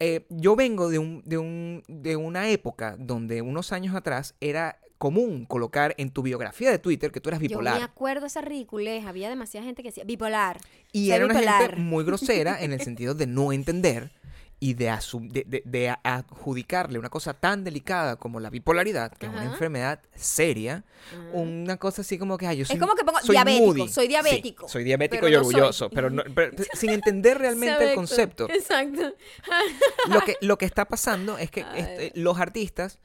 [0.00, 4.80] Eh, yo vengo de, un, de, un, de una época donde unos años atrás era
[5.02, 7.76] común colocar en tu biografía de Twitter que tú eras Yo bipolar.
[7.78, 9.04] me acuerdo esa ridiculez.
[9.04, 10.60] Había demasiada gente que decía bipolar.
[10.92, 11.60] Y era una bipolar".
[11.70, 14.12] gente muy grosera en el sentido de no entender
[14.60, 14.96] y de,
[15.44, 20.84] de, de- adjudicarle una cosa tan delicada como la bipolaridad, que es una enfermedad seria,
[21.12, 21.30] Ah.
[21.32, 23.88] una cosa así como que, ay, yo soy Es como que pongo soy diabético, moody".
[23.88, 25.46] soy Sí, diabético, soy diabético y no soy.
[25.54, 28.48] orgulloso, pero, no- pero sin entender realmente el concepto.
[28.48, 29.12] Exacto.
[30.08, 33.00] Lo que, lo que está pasando es que este, los artistas,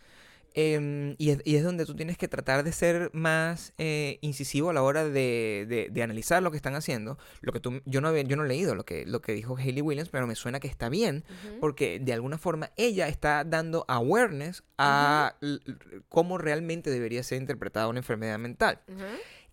[0.59, 4.71] em, y, es, y es donde tú tienes que tratar de ser más eh, incisivo
[4.71, 7.19] a la hora de, de- de analizar lo que están haciendo.
[7.41, 9.55] Lo que tú, yo no había, yo no he leído lo que, lo que dijo
[9.55, 11.23] Hayley Williams, pero me suena que está bien,
[11.59, 15.35] porque de alguna forma ella está dando awareness a
[16.09, 18.79] cómo realmente debería ser interpretada una enfermedad mental.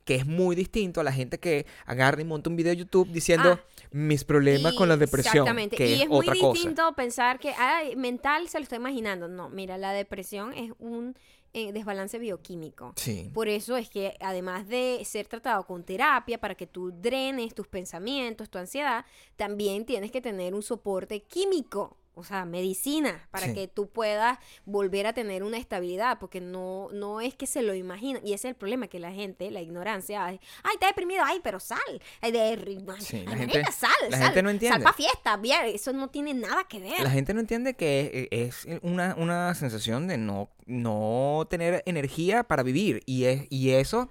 [0.05, 3.09] Que es muy distinto a la gente que agarra y monta un video de YouTube
[3.11, 3.64] diciendo Ah.
[3.90, 5.34] mis problemas con la depresión.
[5.36, 5.76] Exactamente.
[5.76, 6.52] Que y es, es, muy otra cosa.
[6.52, 9.28] distinto pensar que, ay, mental se lo estoy imaginando.
[9.28, 11.16] No, mira, la depresión es un
[11.57, 12.92] eh, desbalance bioquímico.
[12.96, 13.30] Sí.
[13.32, 17.68] Por eso es que además de ser tratado con terapia para que tú drenes tus
[17.68, 19.05] pensamientos, tu ansiedad,
[19.36, 23.54] también tienes que tener un soporte químico, o sea, medicina, para Sí.
[23.54, 27.74] que tú puedas volver a tener una estabilidad, porque no, no es que se lo
[27.74, 28.22] imaginan.
[28.26, 30.40] Y ese es el problema, que la gente, la ignorancia, ay,
[30.72, 31.78] está deprimido, ay, pero sal,
[32.20, 34.76] ay, de, ay, Sí, la gente- sal, la sal, gente no entiende.
[34.76, 37.00] Sal para fiesta, bien, eso no tiene nada que ver.
[37.00, 42.44] La gente no entiende que es es una, una sensación de no, no tener energía
[42.44, 43.02] para vivir.
[43.06, 44.10] Y, es, y eso,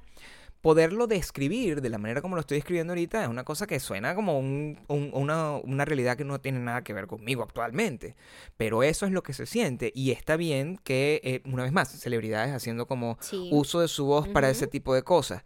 [0.63, 4.15] poderlo describir de la manera como lo estoy escribiendo ahorita, es una cosa que suena
[4.15, 8.15] como un- un- una, una realidad que no tiene nada que ver conmigo actualmente.
[8.55, 9.91] Pero eso es lo que se siente.
[9.93, 13.49] Y está bien que, eh, una vez más, celebridades haciendo como Sí.
[13.51, 15.43] uso de su voz para ese tipo de cosas.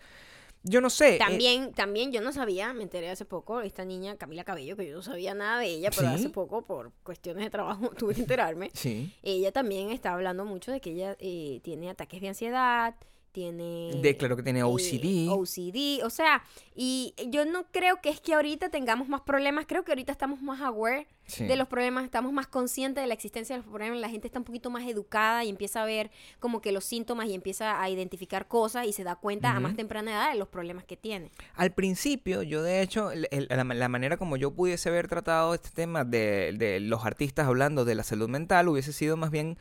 [0.62, 1.16] Yo no sé.
[1.16, 4.88] eh, También, también yo no sabía, me enteré hace poco, esta niña Camila Cabello, que
[4.88, 6.14] yo no sabía nada de ella, pero ¿Sí?
[6.16, 8.70] hace poco por cuestiones de trabajo tuve que enterarme.
[8.74, 9.12] sí.
[9.24, 12.94] Ella también está hablando mucho de que ella eh, tiene ataques de ansiedad,
[13.32, 13.92] tiene...
[14.02, 15.30] Declaró que tiene eh, OCD.
[15.30, 16.44] OCD, o sea,
[16.76, 20.42] y yo no creo que es que ahorita tengamos más problemas, creo que ahorita estamos
[20.42, 21.46] más aware Sí.
[21.46, 24.40] de los problemas, estamos más conscientes de la existencia de los problemas, la gente está
[24.40, 26.10] un poquito más educada y empieza a ver
[26.40, 29.76] como que los síntomas y empieza a identificar cosas y se da cuenta a más
[29.76, 31.30] temprana edad de los problemas que tiene.
[31.56, 35.54] Al principio, yo de hecho, el- el- la, la manera como yo pudiese haber tratado
[35.54, 39.58] este tema de, de los artistas hablando de la salud mental hubiese sido más bien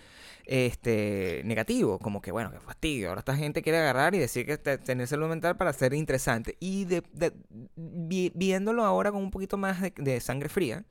[0.47, 4.57] este negativo, como que bueno, qué fastidio, ahora esta gente quiere agarrar y decir que
[4.57, 6.57] te- tener salud mental para ser interesante.
[6.61, 7.33] Y de, de-
[7.75, 10.85] vi- viéndolo ahora con un poquito más de, de sangre fría,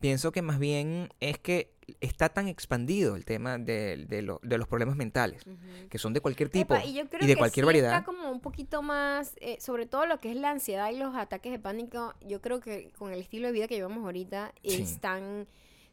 [0.00, 4.58] pienso que más bien es que está tan expandido el tema de, de lo- de
[4.58, 5.42] los problemas mentales,
[5.88, 7.92] que son de cualquier tipo Epa, y, yo creo y de que cualquier sí variedad.
[7.92, 11.14] Está como un poquito más, eh, sobre todo lo que es la ansiedad y los
[11.16, 12.14] ataques de pánico.
[12.26, 14.82] Yo creo que con el estilo de vida que llevamos ahorita Sí.
[14.82, 15.46] están,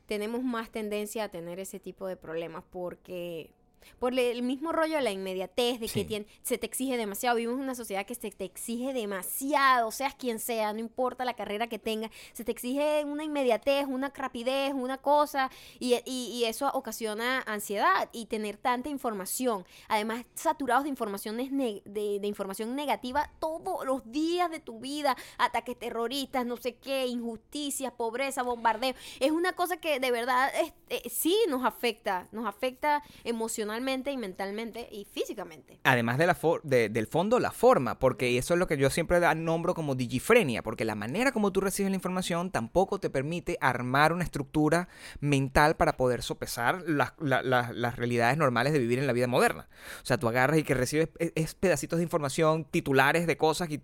[0.05, 3.51] tenemos más tendencia a tener ese tipo de problemas porque
[3.99, 6.05] por el mismo rollo de la inmediatez, de Sí.
[6.05, 7.35] que tien- se te exige demasiado.
[7.35, 11.33] Vivimos en una sociedad que se te exige demasiado, seas quien sea, no importa la
[11.33, 16.45] carrera que tengas, se te exige una inmediatez, una rapidez, una cosa, y, y- y
[16.45, 19.65] eso ocasiona ansiedad y tener tanta información.
[19.87, 25.15] Además, saturados de informaciones ne- de, de información negativa todos los días de tu vida,
[25.37, 28.93] ataques terroristas, no sé qué, injusticias, pobreza, bombardeo.
[29.19, 34.11] Es una cosa que de verdad es- eh, sí nos afecta, nos afecta emocionalmente emocionalmente
[34.11, 35.79] y mentalmente y físicamente.
[35.83, 38.89] Además de la for- de- del fondo, la forma, porque eso es lo que yo
[38.89, 43.57] siempre nombro como digifrenia, porque la manera como tú recibes la información tampoco te permite
[43.61, 44.87] armar una estructura
[45.19, 49.27] mental para poder sopesar las, la- la- las realidades normales de vivir en la vida
[49.27, 49.67] moderna.
[50.01, 53.67] O sea, tú agarras y que recibes es, es pedacitos de información, titulares de cosas,
[53.67, 53.79] que,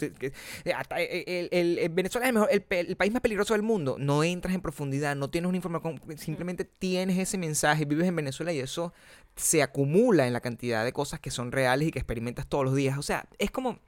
[0.63, 3.63] eh, hasta el, el- el- el Venezuela es el, mejor- el país más peligroso del
[3.63, 3.95] mundo.
[3.99, 8.53] No entras en profundidad, no tienes una información, simplemente tienes ese mensaje, vives en Venezuela
[8.53, 8.93] y eso
[9.35, 12.75] se acumula en la cantidad de cosas que son reales y que experimentas todos los
[12.75, 12.97] días.
[12.97, 13.79] O sea, es como...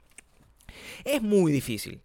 [1.04, 2.02] Es muy difícil.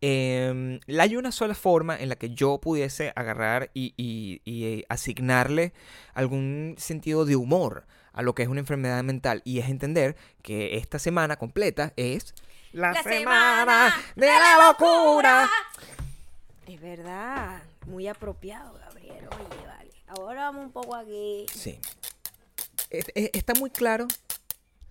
[0.00, 4.84] Eh, hay una sola forma en la que yo pudiese agarrar y, y- y, eh,
[4.88, 5.72] asignarle
[6.14, 10.76] algún sentido de humor a lo que es una enfermedad mental y es entender que
[10.76, 12.34] esta semana completa es
[12.72, 15.50] la, La semana, semana de la locura.
[16.66, 19.26] Es verdad, muy apropiado, Gabriel.
[19.30, 19.90] Oye, vale.
[20.08, 21.46] Ahora vamos un poco aquí.
[21.52, 21.78] Sí.
[22.90, 24.06] Es- es- está muy claro.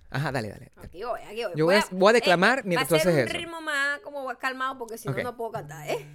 [0.10, 0.72] Ajá, dale, dale.
[0.78, 1.54] Aquí voy, aquí voy.
[1.56, 3.38] Yo voy a- voy a declamar eh, mientras va a tú ser haces un eso.
[3.46, 6.06] ritmo más como calmado porque si no puedo cantar, ¿eh?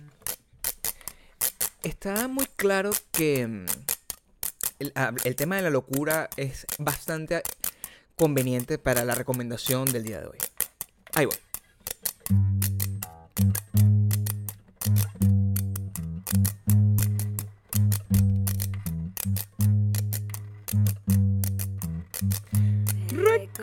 [1.83, 3.67] Está muy claro que mm,
[4.79, 7.43] el, ah, el tema de la locura es bastante
[8.17, 10.39] conveniente para la recomendación del día de hoy.
[11.15, 11.37] Ahí voy.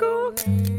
[0.01, 0.78] Let's go.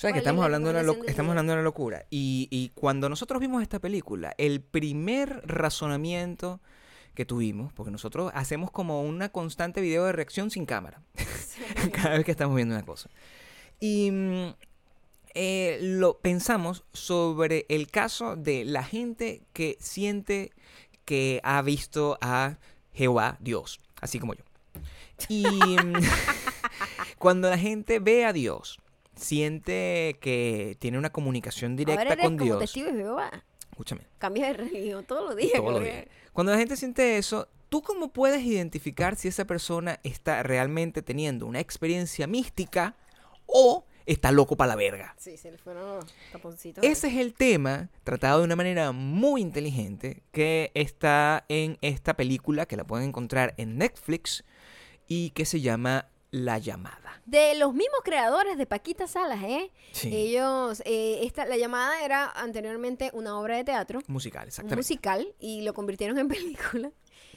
[0.00, 2.06] Sea, que ¿Cuál es estamos la hablando, de del estamos hablando de la locura.
[2.10, 6.60] Y, y cuando nosotros vimos esta película, el primer razonamiento
[7.14, 11.02] que tuvimos, porque nosotros hacemos como una constante video de reacción sin cámara,
[11.92, 13.10] cada vez que estamos viendo una cosa.
[13.80, 14.54] Y mm,
[15.34, 20.52] eh, lo pensamos sobre el caso de la gente que siente
[21.04, 22.58] que ha visto a
[22.92, 24.44] Jehová Dios, así como yo.
[25.28, 25.94] Y mm,
[27.18, 28.78] cuando la gente ve a Dios,
[29.18, 32.58] siente que tiene una comunicación directa Ahora eres con como Dios.
[32.60, 33.44] testigo de Jehová.
[33.70, 34.02] Escúchame.
[34.18, 35.52] Cambias de religión todos los días.
[35.52, 36.04] Todos los Gabriel.
[36.06, 36.16] días.
[36.32, 41.46] Cuando la gente siente eso, ¿tú cómo puedes identificar si esa persona está realmente teniendo
[41.46, 42.96] una experiencia mística
[43.46, 45.14] o está loco para la verga?
[45.18, 46.82] Sí, se le fueron los taponcitos.
[46.82, 52.66] Ese es el tema tratado de una manera muy inteligente que está en esta película
[52.66, 54.44] que la pueden encontrar en Netflix
[55.06, 57.22] y que se llama La llamada.
[57.24, 59.70] De los mismos creadores de Paquita Salas, ¿eh?
[59.92, 60.14] Sí.
[60.14, 64.76] Ellos, eh, esta, la llamada era anteriormente una obra de teatro, Musical, exactamente.
[64.76, 66.90] musical, y lo convirtieron en película.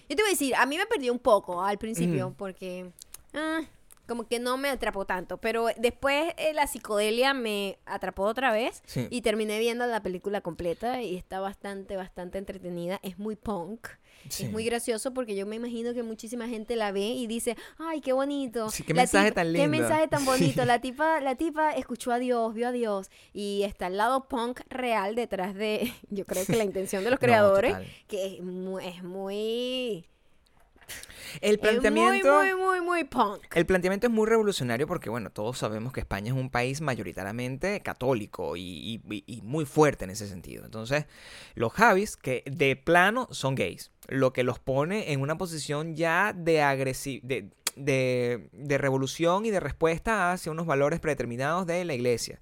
[0.10, 2.36] Yo te voy a decir, a mí me perdió un poco al principio, Ujú.
[2.36, 2.92] porque
[3.34, 3.62] ah,
[4.08, 8.82] como que no me atrapó tanto, pero después eh, la psicodelia me atrapó otra vez
[8.86, 9.08] Sí.
[9.10, 13.00] y terminé viendo la película completa y está bastante, bastante entretenida.
[13.04, 13.88] Es muy punk.
[14.30, 14.44] Sí.
[14.46, 18.02] Es muy gracioso porque yo me imagino que muchísima gente la ve y dice, ay,
[18.02, 18.70] qué bonito.
[18.70, 19.70] Sí, qué La mensaje tipa- tan Qué lindo".
[19.70, 20.26] mensaje tan Sí.
[20.26, 20.66] bonito.
[20.66, 24.62] La tipa, la tipa escuchó a Dios, vio a Dios y está el lado punk
[24.70, 27.76] real detrás de, yo creo que la intención de los creadores,
[28.08, 30.06] que es muy, es muy,
[31.40, 32.34] El es muy, planteamiento...
[32.42, 33.42] muy, muy, muy punk.
[33.56, 37.80] El planteamiento es muy revolucionario porque, bueno, todos sabemos que España es un país mayoritariamente
[37.82, 40.66] católico y, y- y muy fuerte en ese sentido.
[40.66, 41.06] Entonces,
[41.56, 46.34] los Javis, que de plano son gays, lo que los pone en una posición ya
[46.34, 47.28] de agresividad.
[47.28, 52.42] De, de- de revolución y de respuesta hacia unos valores predeterminados de la iglesia.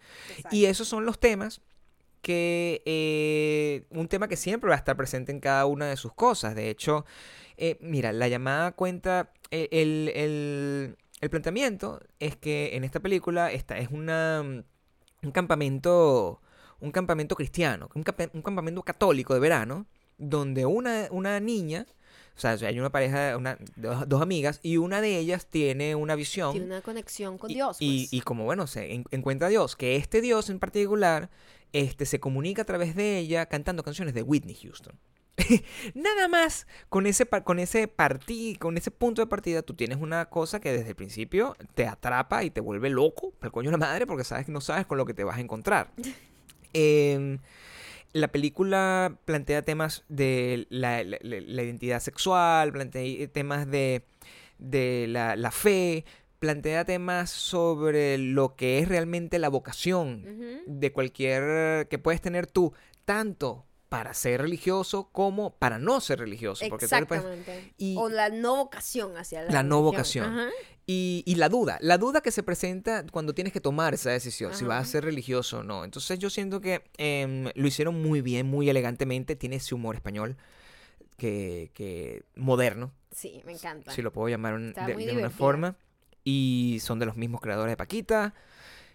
[0.50, 1.62] Y esos son los temas
[2.22, 6.14] que eh, un tema que siempre va a estar presente en cada una de sus
[6.14, 6.56] cosas.
[6.56, 7.06] De hecho,
[7.58, 13.52] eh, mira, la llamada cuenta eh, el, el- el planteamiento es que en esta película
[13.52, 14.64] esta es una
[15.22, 16.42] un campamento
[16.80, 19.86] un campamento cristiano, un, campamento católico de verano
[20.18, 21.86] donde una, una niña
[22.38, 26.16] o sea, hay una pareja, una, dos, dos amigas, y una de ellas tiene una
[26.16, 27.76] visión Tiene una conexión con y- Dios.
[27.82, 28.14] Y, pues.
[28.14, 31.30] y como, bueno, se en- encuentra a Dios, que este Dios en particular
[31.74, 34.96] este, se comunica a través de ella cantando canciones de Whitney Houston.
[35.94, 40.26] Nada más con ese, con ese partí, con ese punto de partida, tú tienes una
[40.26, 43.78] cosa que desde el principio te atrapa y te vuelve loco, el coño de la
[43.78, 45.92] madre, porque sabes que no sabes con lo que te vas a encontrar.
[46.74, 47.40] Em,
[48.14, 54.04] la película plantea temas de la, la- la- la identidad sexual, plantea temas de,
[54.60, 56.06] de la, la fe,
[56.40, 62.74] plantea temas sobre lo que es realmente la vocación de cualquier que puedes tener tú,
[63.06, 66.64] tanto para ser religioso como para no ser religioso.
[66.70, 67.74] Porque puedes- Exactamente.
[67.78, 70.26] y- o la no vocación hacia la La no vocación.
[70.26, 70.50] Ajá.
[70.86, 74.54] y, y la duda, la duda que se presenta cuando tienes que tomar esa decisión,
[74.56, 75.84] si vas a ser religioso o no.
[75.86, 80.38] Entonces yo siento que em, lo hicieron muy bien, muy elegantemente, tiene ese humor español
[81.18, 83.92] que, que moderno, Sí, me encanta.
[83.92, 85.76] si lo puedo llamar un- de, de una forma.
[86.32, 88.34] Y son de los mismos creadores de Paquita.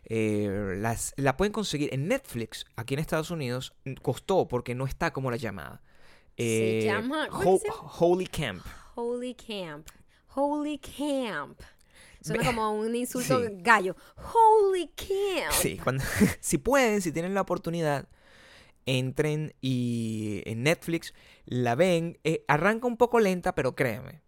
[0.05, 3.75] Eh, las, la pueden conseguir en Netflix, aquí en Estados Unidos.
[4.03, 5.83] Costó porque no está como la llamada.
[6.37, 7.81] Se Eh, llama- ¿cómo Ho- se llama?
[7.99, 8.63] Holy Camp.
[8.95, 9.89] Holy Camp.
[10.35, 11.61] Holy Camp.
[12.21, 13.49] Suena como un insulto Sí.
[13.59, 13.97] gallo.
[14.17, 15.53] Holy Camp.
[15.53, 16.03] Sí, cuando,
[16.41, 18.09] si pueden, si tienen la oportunidad,
[18.87, 21.15] entren y en Netflix
[21.47, 22.19] la ven.
[22.25, 24.23] Eh, arranca un poco lenta, pero créeme.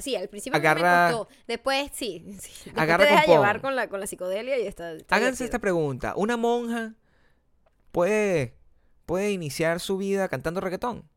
[0.00, 1.34] Sí, al principio Agarra- me costó.
[1.46, 2.24] Después sí.
[2.40, 2.50] sí.
[2.64, 3.62] Después Agarra te con deja llevar pon.
[3.62, 4.92] con la, con la psicodelia y está.
[4.92, 6.14] está Háganse esta pregunta.
[6.16, 6.94] ¿Una monja
[7.92, 8.56] puede,
[9.06, 11.08] puede iniciar su vida cantando reggaetón?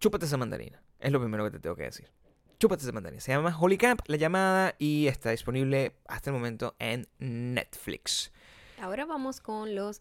[0.00, 0.82] Chúpate esa mandarina.
[0.98, 2.10] Es lo primero que te tengo que decir.
[2.58, 3.20] Chúpate esa mandarina.
[3.20, 8.32] Se llama Holy Camp, la llamada, y está disponible hasta el momento en Netflix.
[8.80, 10.00] Ahora vamos con los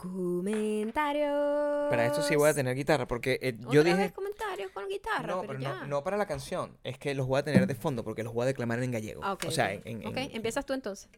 [0.00, 1.90] comentarios.
[1.90, 3.96] Para esto sí voy a tener guitarra, porque eh, yo dije...
[3.96, 5.80] vez comentarios con guitarra, No, pero, pero ya.
[5.82, 6.76] no, no para la canción.
[6.84, 9.20] Es que los voy a tener de fondo porque los voy a declamar en gallego.
[9.24, 9.82] Ah, ok, o sea, ok.
[9.84, 11.08] en, en- Ok, en- empiezas tú entonces.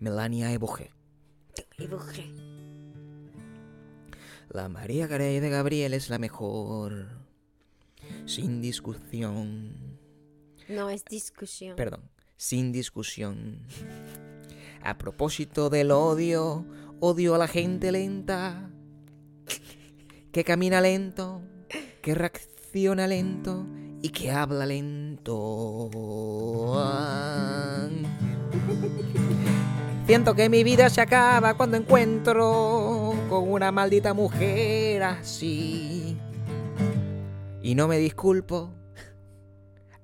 [0.00, 0.90] Melania Eboje.
[1.90, 2.24] Bujé.
[4.50, 7.08] La María Carey de Gabriel es la mejor.
[8.26, 9.98] Sin discusión.
[10.68, 11.76] No es discusión.
[11.76, 13.66] Perdón, sin discusión.
[14.82, 16.66] A propósito del odio,
[17.00, 18.70] odio a la gente lenta.
[20.32, 21.42] Que camina lento,
[22.02, 23.66] que reacciona lento
[24.02, 25.90] y que habla lento.
[30.06, 36.18] Siento que mi vida se acaba cuando encuentro con una maldita mujer así.
[37.62, 38.74] Y no me disculpo.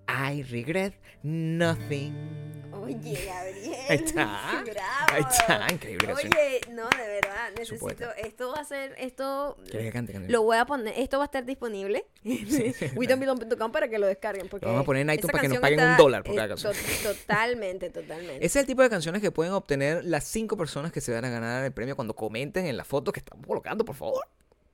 [0.09, 2.39] I regret nothing.
[2.73, 3.75] Oye, Gabriel.
[3.89, 4.63] Ahí está.
[4.65, 5.07] Bravo.
[5.13, 6.33] Ahí está, increíble canción.
[6.33, 8.05] Oye, no, de verdad, necesito.
[8.17, 8.95] Esto va a ser.
[8.99, 9.57] Esto.
[9.65, 10.13] ¿Quieres que cante?
[10.13, 10.33] cante?
[10.33, 10.95] Lo voy a poner.
[10.99, 14.49] Esto va a estar disponible en WeDon'tBelong.com para que lo descarguen.
[14.49, 16.33] Porque Lo vamos a poner en iTunes para que nos paguen un está, dólar por
[16.33, 16.73] eh, cada canción.
[16.73, 18.37] to- Totalmente, totalmente.
[18.37, 21.25] Ese es el tipo de canciones que pueden obtener las cinco personas que se van
[21.25, 24.27] a ganar el premio cuando comenten en la foto que estamos colocando, por favor.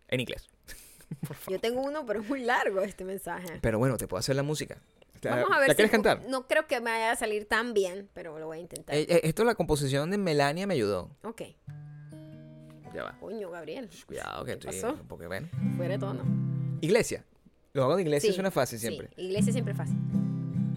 [0.09, 0.47] En inglés.
[1.49, 3.59] Yo tengo uno, pero es muy largo este mensaje.
[3.61, 4.78] Pero bueno, te puedo hacer la música.
[5.22, 6.22] ¿La, Vamos a ver ¿la si quieres cantar?
[6.28, 8.94] No creo que me vaya a salir tan bien, pero lo voy a intentar.
[8.94, 11.10] Eh, eh, esto, la composición de Melania me ayudó.
[11.22, 11.42] ok.
[12.94, 13.16] Ya va.
[13.20, 13.90] Coño, Gabriel.
[14.06, 14.80] Cuidado, que ¿Qué estoy.
[14.90, 15.02] pasó?
[15.06, 15.50] Porque ven.
[15.76, 16.22] Fuera de tono.
[16.80, 17.24] Iglesia.
[17.74, 19.10] Lo hago de iglesia, Sí, suena fácil sí, siempre.
[19.18, 19.96] iglesia siempre fácil.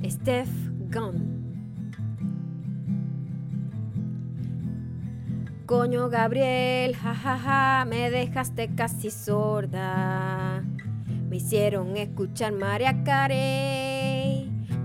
[0.10, 0.50] Steph
[0.94, 1.38] Gunn.
[5.66, 10.64] Coño, Gabriel, jajaja, me dejaste casi sorda.
[11.30, 13.79] Me hicieron escuchar María Carey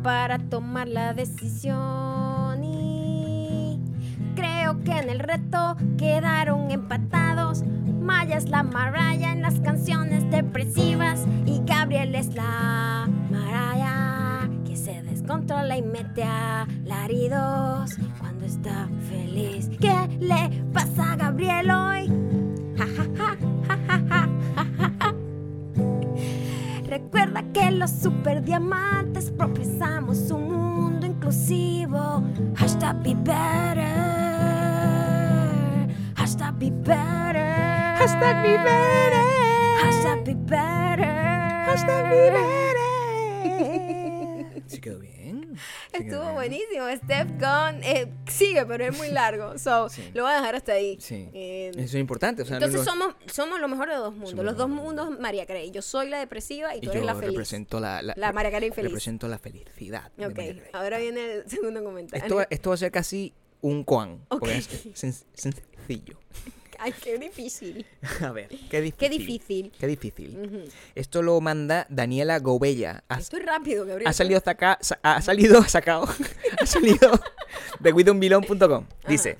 [0.05, 2.62] para tomar la decisión.
[2.62, 3.80] Y
[4.36, 7.64] creo que en el reto quedaron empatados.
[8.00, 15.02] Maya es la Mariah en las canciones depresivas y Gabriel es la Mariah que se
[15.02, 19.70] descontrola y mete a laridos cuando está feliz.
[19.80, 22.14] ¿Qué le pasa a Gabriel hoy?
[27.55, 32.22] Que los superdiamantes profesamos un mundo inclusivo.
[32.57, 33.86] Hashtag be better.
[36.16, 37.96] Hashtag be better.
[37.96, 39.24] Hashtag be better.
[39.82, 41.64] Hashtag be better.
[41.66, 42.90] Hashtag be better.
[44.66, 45.24] Sí quedó bien.
[45.95, 46.84] Estuvo buenísimo.
[46.97, 49.59] Steph Gunn eh, sigue, pero es muy largo.
[49.59, 50.03] So, Sí.
[50.14, 50.97] lo voy a dejar hasta ahí.
[51.01, 51.28] Sí.
[51.32, 52.42] Eh, Eso es importante.
[52.42, 54.34] O sea, no entonces lo- somos, somos lo mejor de dos mundos.
[54.34, 55.70] Los lo dos mundos, María Carey.
[55.70, 57.30] Yo soy la depresiva y y tú yo eres la feliz.
[57.30, 58.90] represento la, la, La María Carey feliz.
[58.90, 60.11] represento la felicidad.
[60.16, 60.62] de Ok, Carey.
[60.72, 62.22] ahora viene el segundo comentario.
[62.24, 64.20] Esto, va- esto va a ser casi un koan.
[64.28, 64.40] Ok.
[64.40, 66.18] Porque es sen- sencillo.
[66.85, 67.87] Ay, qué difícil.
[68.20, 68.99] A ver, qué difícil.
[68.99, 69.72] Qué difícil.
[69.80, 70.64] Qué difícil.
[70.95, 73.05] Esto lo manda Daniela Gobella.
[73.09, 74.07] Ha, Esto es rápido, Gabriel.
[74.07, 76.07] ha salido hasta acá, sa- ha salido, sacado,
[76.61, 77.11] ha salido
[77.80, 78.85] de widonbilon.com.
[79.09, 79.39] Dice,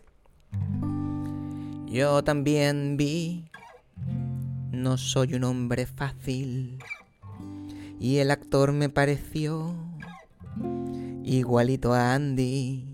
[1.87, 3.45] yo también vi,
[4.73, 6.79] no soy un hombre fácil,
[8.01, 9.75] y el actor me pareció
[11.25, 12.87] igualito a Andy.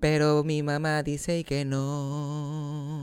[0.00, 3.02] Pero mi mamá dice que no.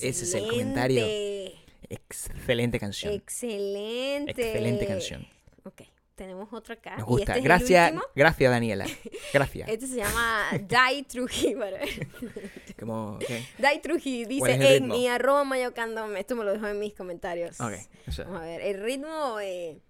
[0.00, 1.04] Ese es el comentario.
[1.04, 1.62] Excelente.
[1.88, 3.12] Excelente canción.
[3.12, 4.30] Excelente.
[4.32, 5.26] Excelente canción.
[5.64, 5.82] Ok,
[6.16, 6.96] tenemos otro acá.
[6.96, 7.22] Nos y gusta.
[7.22, 8.86] este es el gracias, gracias Daniela.
[9.32, 9.68] Gracias.
[9.68, 11.54] Este se llama Die Truji.
[12.80, 13.18] Como.
[13.18, 16.12] Die Truji ¿Cuál es el dice en mi arroba mayocando.
[16.16, 17.60] Esto me lo dejó en mis comentarios.
[17.60, 17.74] Ok,
[18.08, 19.80] o sea, Vamos a ver, el ritmo, eh,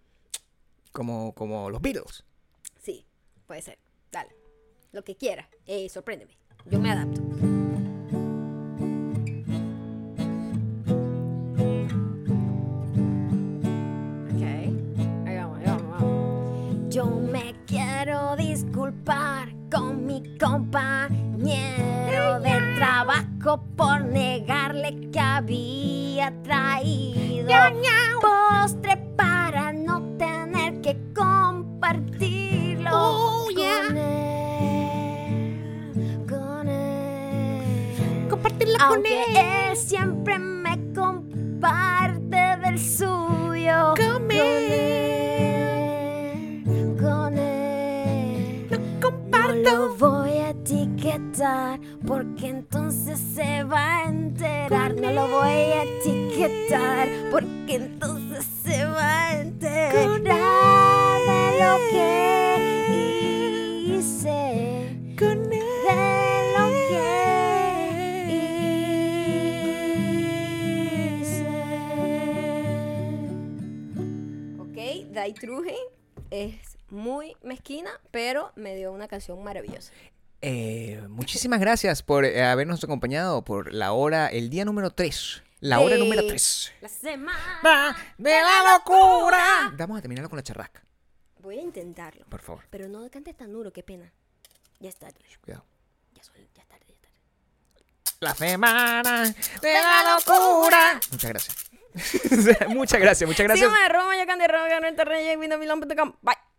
[0.90, 2.24] como, como los Beatles.
[2.82, 3.06] sí,
[3.46, 3.78] puede ser.
[4.92, 5.46] Lo que quieras.
[5.66, 6.36] Eh, sorpréndeme.
[6.66, 7.20] Yo me adapto.
[14.28, 14.42] Ok,
[15.26, 16.94] ahí vamos, ahí vamos, vamos.
[16.94, 27.48] Yo me quiero disculpar con mi compañero de trabajo por negarle que había traído
[28.20, 32.41] postre para no tener que compartirlo
[38.82, 43.94] Aunque él siempre me comparte del suyo.
[43.96, 44.64] Con él.
[47.00, 48.68] Con él.
[49.32, 54.94] No lo voy a etiquetar porque entonces se va a enterar.
[54.94, 60.18] No lo voy a etiquetar porque entonces se va a enterar
[61.28, 62.02] de lo que
[63.86, 64.51] hice.
[75.22, 75.76] Dai Truje
[76.32, 79.92] es muy mezquina, pero me dio una canción maravillosa.
[80.40, 85.44] Eh, muchísimas gracias por eh, habernos acompañado por la hora, el día número 3.
[85.60, 86.72] La hora número 3.
[86.80, 87.96] La semana.
[88.18, 89.72] de la locura.
[89.78, 90.82] Vamos a terminarlo con la charrasca,
[91.38, 92.26] Voy a intentarlo.
[92.26, 92.64] por favor.
[92.70, 94.12] Pero no cantes tan duro, qué pena.
[94.80, 95.20] Ya es tarde.
[95.40, 95.64] Cuidado.
[96.14, 97.16] Ya, sol- ya es tarde, ya es tarde.
[98.18, 99.22] La semana
[99.62, 101.00] de la locura.
[101.12, 101.56] Muchas gracias.
[102.68, 103.70] Muchas gracias, muchas gracias.
[103.70, 103.88] Sígueme.
[106.22, 106.51] Bye.